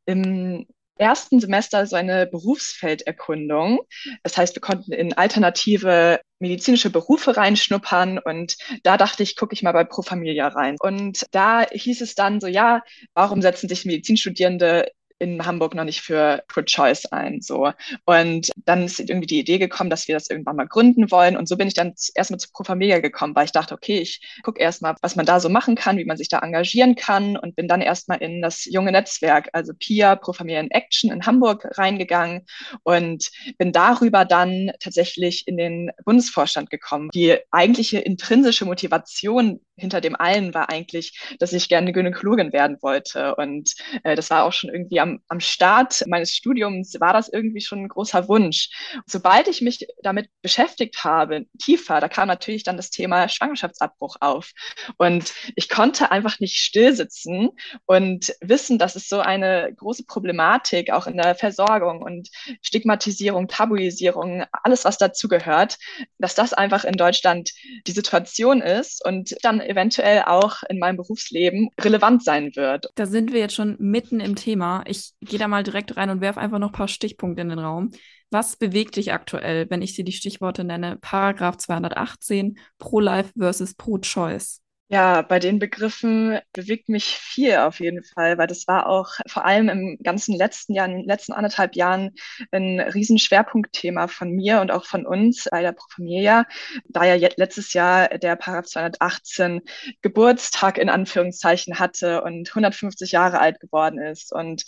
[0.06, 0.66] im
[0.98, 3.80] ersten Semester so eine Berufsfelderkundung.
[4.24, 9.64] Das heißt, wir konnten in alternative medizinische Berufe reinschnuppern und da dachte ich, gucke ich
[9.64, 10.76] mal bei Pro Familia rein.
[10.80, 12.82] Und da hieß es dann so, ja,
[13.14, 14.92] warum setzen sich Medizinstudierende
[15.24, 17.42] in Hamburg noch nicht für Pro Choice ein.
[17.42, 17.72] So.
[18.06, 21.38] Und dann ist irgendwie die Idee gekommen, dass wir das irgendwann mal gründen wollen.
[21.38, 24.22] Und so bin ich dann erstmal zu Pro Familia gekommen, weil ich dachte, okay, ich
[24.44, 27.56] gucke erstmal, was man da so machen kann, wie man sich da engagieren kann und
[27.56, 31.68] bin dann erstmal in das junge Netzwerk, also PIA, Pro Familia in Action in Hamburg
[31.78, 32.46] reingegangen
[32.84, 37.10] und bin darüber dann tatsächlich in den Bundesvorstand gekommen.
[37.14, 43.36] Die eigentliche intrinsische Motivation hinter dem allen war eigentlich, dass ich gerne Gynäkologin werden wollte.
[43.36, 47.62] Und äh, das war auch schon irgendwie am, am Start meines Studiums, war das irgendwie
[47.62, 48.70] schon ein großer Wunsch.
[49.06, 54.52] Sobald ich mich damit beschäftigt habe, tiefer, da kam natürlich dann das Thema Schwangerschaftsabbruch auf.
[54.98, 57.50] Und ich konnte einfach nicht stillsitzen
[57.86, 62.30] und wissen, dass es so eine große Problematik auch in der Versorgung und
[62.62, 65.78] Stigmatisierung, Tabuisierung, alles, was dazu gehört,
[66.20, 67.52] dass das einfach in Deutschland
[67.88, 72.90] die Situation ist und dann eventuell auch in meinem Berufsleben relevant sein wird.
[72.96, 74.84] Da sind wir jetzt schon mitten im Thema.
[74.88, 77.60] Ich gehe da mal direkt rein und werfe einfach noch ein paar Stichpunkte in den
[77.60, 77.92] Raum.
[78.32, 80.98] Was bewegt dich aktuell, wenn ich dir die Stichworte nenne?
[81.00, 84.63] Paragraph 218, Pro-Life versus Pro-Choice.
[84.94, 89.44] Ja, bei den Begriffen bewegt mich viel auf jeden Fall, weil das war auch vor
[89.44, 92.12] allem im ganzen letzten Jahr, in den letzten anderthalb Jahren
[92.52, 96.46] ein Riesenschwerpunktthema von mir und auch von uns bei der Pro Familia,
[96.90, 99.62] da ja letztes Jahr der Paragraph 218
[100.04, 104.32] Geburtstag in Anführungszeichen hatte und 150 Jahre alt geworden ist.
[104.32, 104.64] Und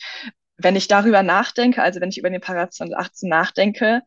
[0.58, 4.02] wenn ich darüber nachdenke, also wenn ich über den Paragraph 218 nachdenke,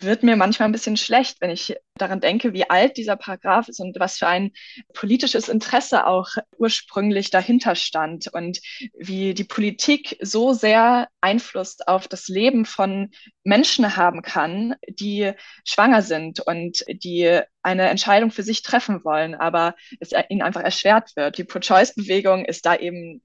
[0.00, 3.78] wird mir manchmal ein bisschen schlecht, wenn ich daran denke, wie alt dieser Paragraph ist
[3.78, 4.52] und was für ein
[4.94, 8.60] politisches Interesse auch ursprünglich dahinter stand und
[8.98, 13.10] wie die Politik so sehr Einfluss auf das Leben von
[13.44, 15.32] Menschen haben kann, die
[15.64, 21.14] schwanger sind und die eine Entscheidung für sich treffen wollen, aber es ihnen einfach erschwert
[21.16, 21.36] wird.
[21.36, 23.22] Die Pro-Choice-Bewegung ist da eben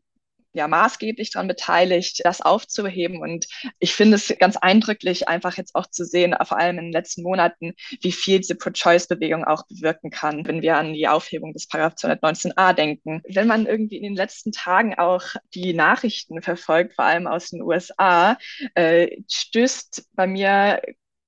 [0.57, 3.21] ja maßgeblich daran beteiligt, das aufzuheben.
[3.21, 3.47] Und
[3.79, 7.23] ich finde es ganz eindrücklich, einfach jetzt auch zu sehen, vor allem in den letzten
[7.23, 11.95] Monaten, wie viel diese Pro-Choice-Bewegung auch bewirken kann, wenn wir an die Aufhebung des Paragraph
[11.95, 13.21] 219a denken.
[13.27, 17.61] Wenn man irgendwie in den letzten Tagen auch die Nachrichten verfolgt, vor allem aus den
[17.61, 18.37] USA,
[18.75, 20.81] äh, stößt bei mir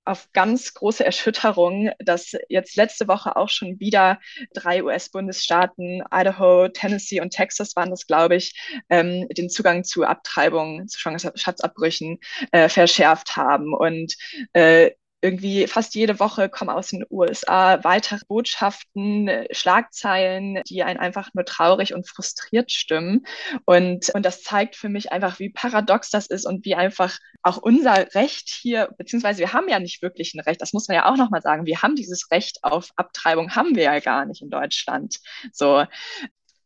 [0.09, 4.19] auf ganz große Erschütterung, dass jetzt letzte Woche auch schon wieder
[4.53, 10.87] drei US-Bundesstaaten, Idaho, Tennessee und Texas waren das, glaube ich, ähm, den Zugang zu Abtreibungen,
[10.87, 12.17] zu Schwangerschaftsabbrüchen
[12.51, 13.73] äh, verschärft haben.
[13.73, 14.15] Und
[14.53, 14.91] äh,
[15.21, 21.45] irgendwie fast jede Woche kommen aus den USA weitere Botschaften, Schlagzeilen, die einen einfach nur
[21.45, 23.25] traurig und frustriert stimmen.
[23.65, 27.57] Und, und das zeigt für mich einfach, wie paradox das ist und wie einfach auch
[27.57, 31.11] unser Recht hier, beziehungsweise wir haben ja nicht wirklich ein Recht, das muss man ja
[31.11, 34.49] auch nochmal sagen, wir haben dieses Recht auf Abtreibung, haben wir ja gar nicht in
[34.49, 35.19] Deutschland.
[35.51, 35.85] So,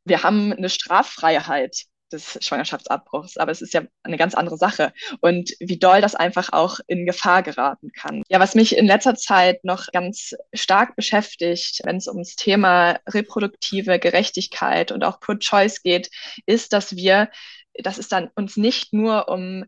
[0.05, 3.37] wir haben eine Straffreiheit des Schwangerschaftsabbruchs.
[3.37, 4.93] Aber es ist ja eine ganz andere Sache.
[5.21, 8.23] Und wie doll das einfach auch in Gefahr geraten kann.
[8.29, 13.99] Ja, was mich in letzter Zeit noch ganz stark beschäftigt, wenn es ums Thema reproduktive
[13.99, 16.09] Gerechtigkeit und auch Pro-Choice geht,
[16.45, 17.29] ist, dass wir
[17.81, 19.65] dass es dann uns nicht nur um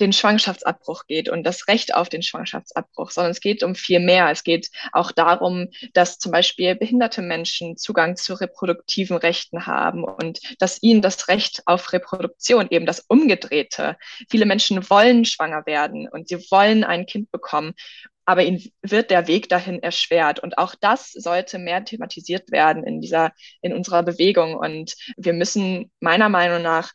[0.00, 4.30] den Schwangerschaftsabbruch geht und das Recht auf den Schwangerschaftsabbruch, sondern es geht um viel mehr.
[4.30, 10.40] Es geht auch darum, dass zum Beispiel behinderte Menschen Zugang zu reproduktiven Rechten haben und
[10.58, 13.96] dass ihnen das Recht auf Reproduktion, eben das Umgedrehte,
[14.30, 17.74] viele Menschen wollen schwanger werden und sie wollen ein Kind bekommen
[18.30, 20.38] aber ihnen wird der Weg dahin erschwert.
[20.38, 24.54] Und auch das sollte mehr thematisiert werden in dieser, in unserer Bewegung.
[24.54, 26.92] Und wir müssen meiner Meinung nach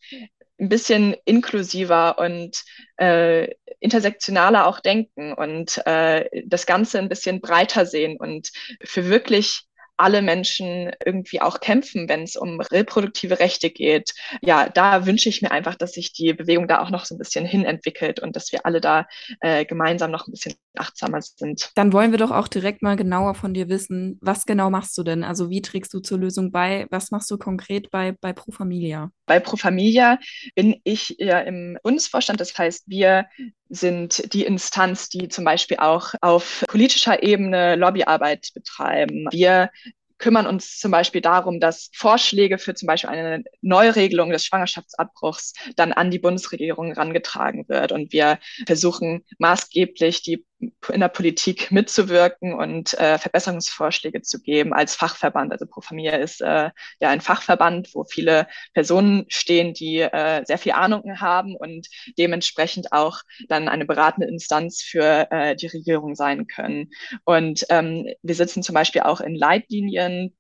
[0.60, 2.64] ein bisschen inklusiver und
[2.98, 3.50] äh,
[3.80, 8.52] intersektionaler auch denken und äh, das Ganze ein bisschen breiter sehen und
[8.84, 14.14] für wirklich alle Menschen irgendwie auch kämpfen, wenn es um reproduktive Rechte geht.
[14.42, 17.18] Ja, da wünsche ich mir einfach, dass sich die Bewegung da auch noch so ein
[17.18, 19.08] bisschen hinentwickelt und dass wir alle da
[19.40, 21.72] äh, gemeinsam noch ein bisschen achtsamer sind.
[21.76, 25.04] Dann wollen wir doch auch direkt mal genauer von dir wissen, was genau machst du
[25.04, 25.24] denn?
[25.24, 26.88] Also wie trägst du zur Lösung bei?
[26.90, 29.12] Was machst du konkret bei, bei Pro Familia?
[29.26, 30.20] Bei Pro Familia
[30.56, 32.40] bin ich ja im Bundesvorstand.
[32.40, 33.26] Das heißt, wir
[33.70, 39.28] sind die Instanz, die zum Beispiel auch auf politischer Ebene Lobbyarbeit betreiben.
[39.32, 39.70] Wir
[40.18, 45.92] kümmern uns zum Beispiel darum, dass Vorschläge für zum Beispiel eine Neuregelung des Schwangerschaftsabbruchs dann
[45.92, 47.92] an die Bundesregierung herangetragen wird.
[47.92, 50.46] Und wir versuchen maßgeblich die
[50.92, 55.52] in der Politik mitzuwirken und äh, Verbesserungsvorschläge zu geben als Fachverband.
[55.52, 60.58] Also Pro Familia ist äh, ja ein Fachverband, wo viele Personen stehen, die äh, sehr
[60.58, 61.88] viel Ahnung haben und
[62.18, 66.92] dementsprechend auch dann eine beratende Instanz für äh, die Regierung sein können.
[67.24, 70.36] Und ähm, wir sitzen zum Beispiel auch in Leitlinien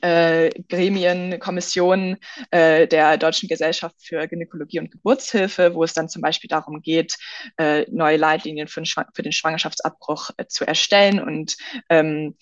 [0.00, 2.16] äh, Gremien, Kommissionen
[2.50, 7.16] äh, der Deutschen Gesellschaft für Gynäkologie und Geburtshilfe, wo es dann zum Beispiel darum geht,
[7.58, 11.56] äh, neue Leitlinien für den, für den Schwangerschaftsabbruch äh, zu erstellen und
[11.88, 12.36] ähm,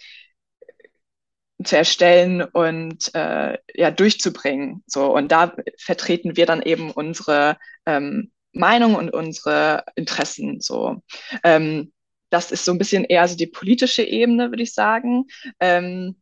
[1.65, 4.83] zu erstellen und äh, ja durchzubringen.
[4.87, 10.61] So und da vertreten wir dann eben unsere ähm, Meinung und unsere Interessen.
[10.61, 11.03] So
[11.45, 11.93] ähm,
[12.31, 15.27] das ist so ein bisschen eher so die politische Ebene, würde ich sagen.
[15.61, 16.17] Ähm,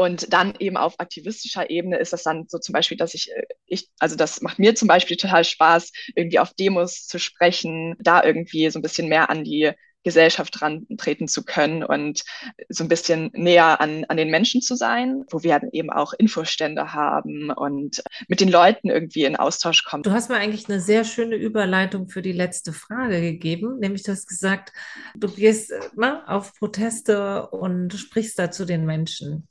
[0.00, 3.42] und dann eben auf aktivistischer Ebene ist das dann so zum Beispiel, dass ich, äh,
[3.66, 8.24] ich, also das macht mir zum Beispiel total Spaß, irgendwie auf Demos zu sprechen, da
[8.24, 9.72] irgendwie so ein bisschen mehr an die
[10.02, 12.22] Gesellschaft rantreten zu können und
[12.70, 16.14] so ein bisschen näher an, an den Menschen zu sein, wo wir dann eben auch
[16.14, 20.02] Infostände haben und mit den Leuten irgendwie in Austausch kommen.
[20.02, 24.12] Du hast mir eigentlich eine sehr schöne Überleitung für die letzte Frage gegeben, nämlich du
[24.12, 24.72] hast gesagt,
[25.14, 29.46] du gehst ne, auf Proteste und sprichst da zu den Menschen.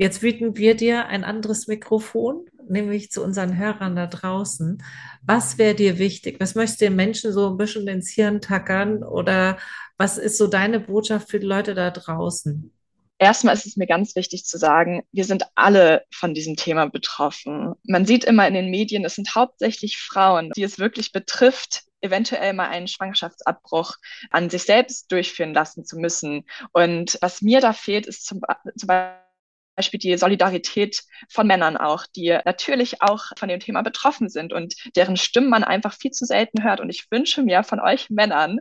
[0.00, 4.80] Jetzt bieten wir dir ein anderes Mikrofon, nämlich zu unseren Hörern da draußen.
[5.22, 6.38] Was wäre dir wichtig?
[6.38, 9.58] Was möchtest du den Menschen so ein bisschen ins Hirn tackern oder
[9.96, 12.72] was ist so deine Botschaft für die Leute da draußen?
[13.18, 17.74] Erstmal ist es mir ganz wichtig zu sagen, wir sind alle von diesem Thema betroffen.
[17.82, 22.52] Man sieht immer in den Medien, es sind hauptsächlich Frauen, die es wirklich betrifft, eventuell
[22.52, 23.96] mal einen Schwangerschaftsabbruch
[24.30, 26.44] an sich selbst durchführen lassen zu müssen.
[26.70, 28.40] Und was mir da fehlt, ist zum,
[28.76, 29.27] zum Beispiel
[29.78, 34.74] Beispiel die Solidarität von Männern auch, die natürlich auch von dem Thema betroffen sind und
[34.96, 36.80] deren Stimmen man einfach viel zu selten hört.
[36.80, 38.58] Und ich wünsche mir von euch Männern,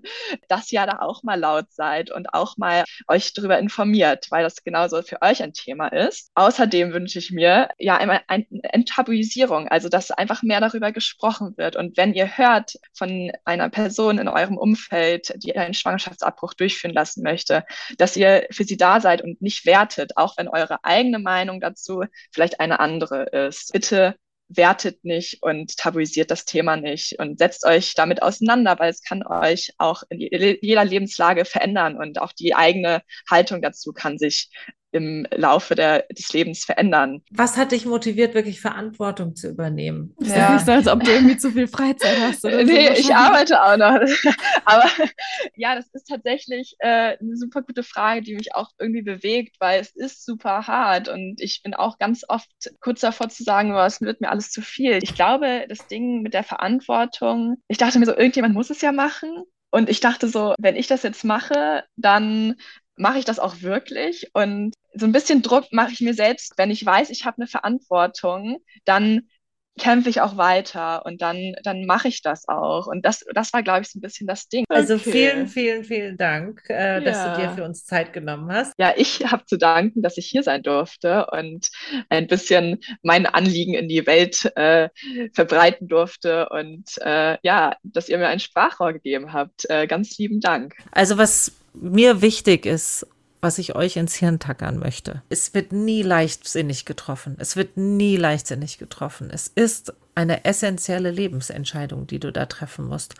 [0.47, 4.63] dass ihr da auch mal laut seid und auch mal euch darüber informiert, weil das
[4.63, 6.29] genauso für euch ein Thema ist.
[6.35, 11.75] Außerdem wünsche ich mir ja einmal eine Enttabuisierung, also dass einfach mehr darüber gesprochen wird.
[11.75, 17.23] Und wenn ihr hört von einer Person in eurem Umfeld, die einen Schwangerschaftsabbruch durchführen lassen
[17.23, 17.65] möchte,
[17.97, 21.59] dass ihr für sie da seid und nicht wertet, auch wenn eure eigene eigene Meinung
[21.59, 23.71] dazu vielleicht eine andere ist.
[23.73, 24.15] Bitte
[24.49, 29.25] wertet nicht und tabuisiert das Thema nicht und setzt euch damit auseinander, weil es kann
[29.25, 34.49] euch auch in jeder Lebenslage verändern und auch die eigene Haltung dazu kann sich
[34.97, 37.21] im Laufe der, des Lebens verändern.
[37.31, 40.15] Was hat dich motiviert, wirklich Verantwortung zu übernehmen?
[40.19, 40.53] Ist ja.
[40.53, 42.43] nicht so, als ob du irgendwie zu viel Freizeit hast.
[42.43, 42.93] Oder nee, so.
[42.93, 43.99] ich arbeite auch noch.
[44.65, 44.89] Aber
[45.55, 49.79] ja, das ist tatsächlich äh, eine super gute Frage, die mich auch irgendwie bewegt, weil
[49.79, 53.79] es ist super hart und ich bin auch ganz oft kurz davor zu sagen, oh,
[53.79, 54.99] es wird mir alles zu viel.
[55.01, 58.91] Ich glaube, das Ding mit der Verantwortung, ich dachte mir so, irgendjemand muss es ja
[58.91, 59.43] machen.
[59.69, 62.55] Und ich dachte so, wenn ich das jetzt mache, dann
[62.97, 64.29] mache ich das auch wirklich?
[64.33, 67.47] Und so ein bisschen Druck mache ich mir selbst, wenn ich weiß, ich habe eine
[67.47, 69.27] Verantwortung, dann
[69.77, 72.87] kämpfe ich auch weiter und dann, dann mache ich das auch.
[72.87, 74.65] Und das, das war, glaube ich, so ein bisschen das Ding.
[74.69, 75.11] Also okay.
[75.11, 76.99] vielen, vielen, vielen Dank, äh, ja.
[76.99, 78.73] dass du dir für uns Zeit genommen hast.
[78.77, 81.69] Ja, ich habe zu danken, dass ich hier sein durfte und
[82.09, 84.89] ein bisschen mein Anliegen in die Welt äh,
[85.33, 89.69] verbreiten durfte und äh, ja, dass ihr mir ein Sprachrohr gegeben habt.
[89.69, 90.75] Äh, ganz lieben Dank.
[90.91, 91.51] Also was
[91.81, 93.07] mir wichtig ist,
[93.41, 95.21] was ich euch ins Hirn tackern möchte.
[95.29, 97.35] Es wird nie leichtsinnig getroffen.
[97.39, 99.29] Es wird nie leichtsinnig getroffen.
[99.31, 103.13] Es ist eine essentielle Lebensentscheidung, die du da treffen musst.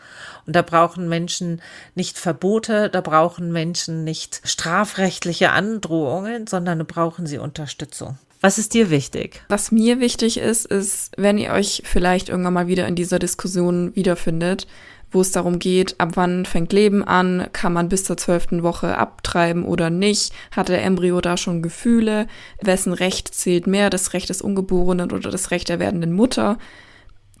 [0.46, 1.62] Und da brauchen Menschen
[1.94, 8.18] nicht Verbote, da brauchen Menschen nicht strafrechtliche Androhungen, sondern brauchen sie Unterstützung.
[8.40, 9.42] Was ist dir wichtig?
[9.48, 13.94] Was mir wichtig ist, ist, wenn ihr euch vielleicht irgendwann mal wieder in dieser Diskussion
[13.96, 14.66] wiederfindet,
[15.10, 18.98] wo es darum geht, ab wann fängt Leben an, kann man bis zur zwölften Woche
[18.98, 22.26] abtreiben oder nicht, hat der Embryo da schon Gefühle,
[22.60, 26.58] wessen Recht zählt mehr, das Recht des Ungeborenen oder das Recht der werdenden Mutter.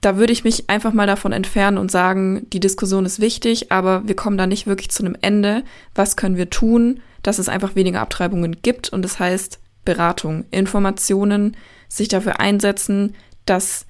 [0.00, 4.06] Da würde ich mich einfach mal davon entfernen und sagen, die Diskussion ist wichtig, aber
[4.06, 5.64] wir kommen da nicht wirklich zu einem Ende.
[5.94, 8.90] Was können wir tun, dass es einfach weniger Abtreibungen gibt?
[8.90, 11.56] Und das heißt Beratung, Informationen,
[11.88, 13.14] sich dafür einsetzen,
[13.44, 13.86] dass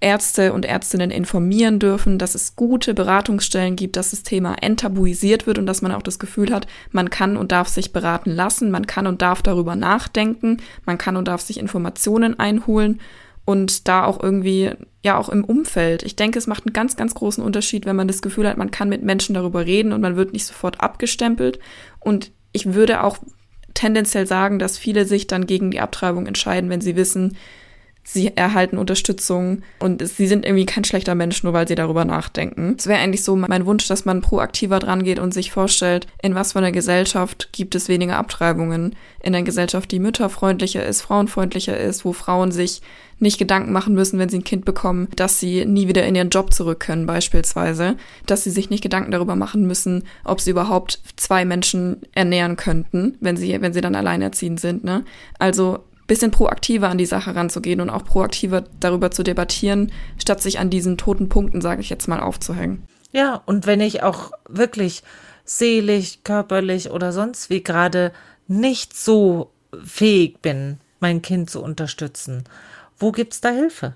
[0.00, 5.58] Ärzte und Ärztinnen informieren dürfen, dass es gute Beratungsstellen gibt, dass das Thema enttabuisiert wird
[5.58, 8.86] und dass man auch das Gefühl hat, man kann und darf sich beraten lassen, man
[8.86, 13.00] kann und darf darüber nachdenken, man kann und darf sich Informationen einholen
[13.44, 14.70] und da auch irgendwie,
[15.04, 16.02] ja, auch im Umfeld.
[16.02, 18.70] Ich denke, es macht einen ganz, ganz großen Unterschied, wenn man das Gefühl hat, man
[18.70, 21.58] kann mit Menschen darüber reden und man wird nicht sofort abgestempelt.
[21.98, 23.18] Und ich würde auch
[23.74, 27.36] tendenziell sagen, dass viele sich dann gegen die Abtreibung entscheiden, wenn sie wissen,
[28.12, 32.74] sie erhalten Unterstützung und sie sind irgendwie kein schlechter Mensch, nur weil sie darüber nachdenken.
[32.76, 36.34] Es wäre eigentlich so mein Wunsch, dass man proaktiver dran geht und sich vorstellt, in
[36.34, 38.96] was für einer Gesellschaft gibt es weniger Abtreibungen.
[39.22, 42.82] In einer Gesellschaft, die mütterfreundlicher ist, frauenfreundlicher ist, wo Frauen sich
[43.20, 46.30] nicht Gedanken machen müssen, wenn sie ein Kind bekommen, dass sie nie wieder in ihren
[46.30, 47.96] Job zurück können, beispielsweise.
[48.26, 53.18] Dass sie sich nicht Gedanken darüber machen müssen, ob sie überhaupt zwei Menschen ernähren könnten,
[53.20, 55.04] wenn sie, wenn sie dann alleinerziehend sind, ne?
[55.38, 55.80] Also
[56.10, 60.68] bisschen proaktiver an die Sache ranzugehen und auch proaktiver darüber zu debattieren, statt sich an
[60.68, 62.82] diesen toten Punkten, sage ich jetzt mal, aufzuhängen.
[63.12, 65.04] Ja, und wenn ich auch wirklich
[65.44, 68.10] seelisch, körperlich oder sonst wie gerade
[68.48, 69.52] nicht so
[69.84, 72.42] fähig bin, mein Kind zu unterstützen,
[72.98, 73.94] wo gibt's da Hilfe?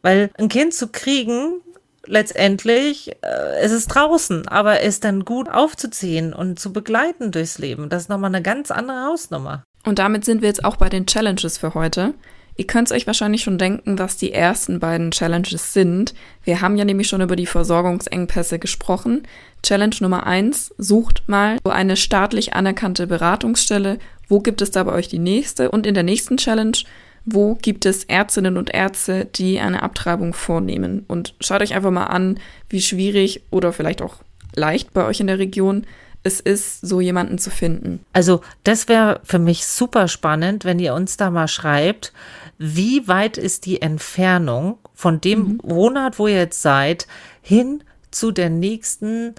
[0.00, 1.60] Weil ein Kind zu kriegen,
[2.06, 7.90] letztendlich, äh, es ist draußen, aber es dann gut aufzuziehen und zu begleiten durchs Leben,
[7.90, 9.64] das ist nochmal eine ganz andere Hausnummer.
[9.84, 12.14] Und damit sind wir jetzt auch bei den Challenges für heute.
[12.56, 16.14] Ihr könnt es euch wahrscheinlich schon denken, was die ersten beiden Challenges sind.
[16.44, 19.22] Wir haben ja nämlich schon über die Versorgungsengpässe gesprochen.
[19.62, 23.98] Challenge Nummer eins: sucht mal eine staatlich anerkannte Beratungsstelle.
[24.28, 25.70] Wo gibt es da bei euch die nächste?
[25.70, 26.76] Und in der nächsten Challenge,
[27.24, 31.04] wo gibt es Ärztinnen und Ärzte, die eine Abtreibung vornehmen?
[31.08, 34.16] Und schaut euch einfach mal an, wie schwierig oder vielleicht auch
[34.54, 35.86] leicht bei euch in der Region
[36.22, 38.04] es ist, so jemanden zu finden.
[38.12, 42.12] Also das wäre für mich super spannend, wenn ihr uns da mal schreibt,
[42.58, 45.60] wie weit ist die Entfernung von dem mhm.
[45.62, 47.06] Wohnort, wo ihr jetzt seid,
[47.40, 49.34] hin zu der nächsten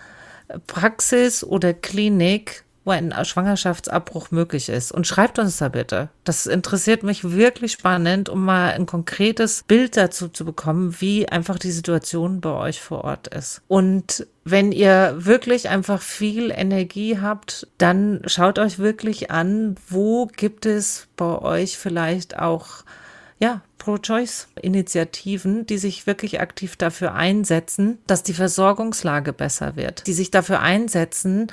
[0.67, 4.91] Praxis oder Klinik, wo ein Schwangerschaftsabbruch möglich ist.
[4.91, 6.09] Und schreibt uns da bitte.
[6.23, 11.59] Das interessiert mich wirklich spannend, um mal ein konkretes Bild dazu zu bekommen, wie einfach
[11.59, 13.61] die Situation bei euch vor Ort ist.
[13.67, 20.65] Und wenn ihr wirklich einfach viel Energie habt, dann schaut euch wirklich an, wo gibt
[20.65, 22.83] es bei euch vielleicht auch
[23.43, 30.31] ja, Pro-Choice-Initiativen, die sich wirklich aktiv dafür einsetzen, dass die Versorgungslage besser wird, die sich
[30.31, 31.47] dafür einsetzen,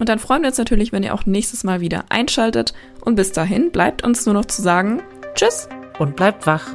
[0.00, 2.72] Und dann freuen wir uns natürlich, wenn ihr auch nächstes Mal wieder einschaltet.
[3.02, 5.02] Und bis dahin bleibt uns nur noch zu sagen,
[5.34, 6.66] tschüss und bleibt wach.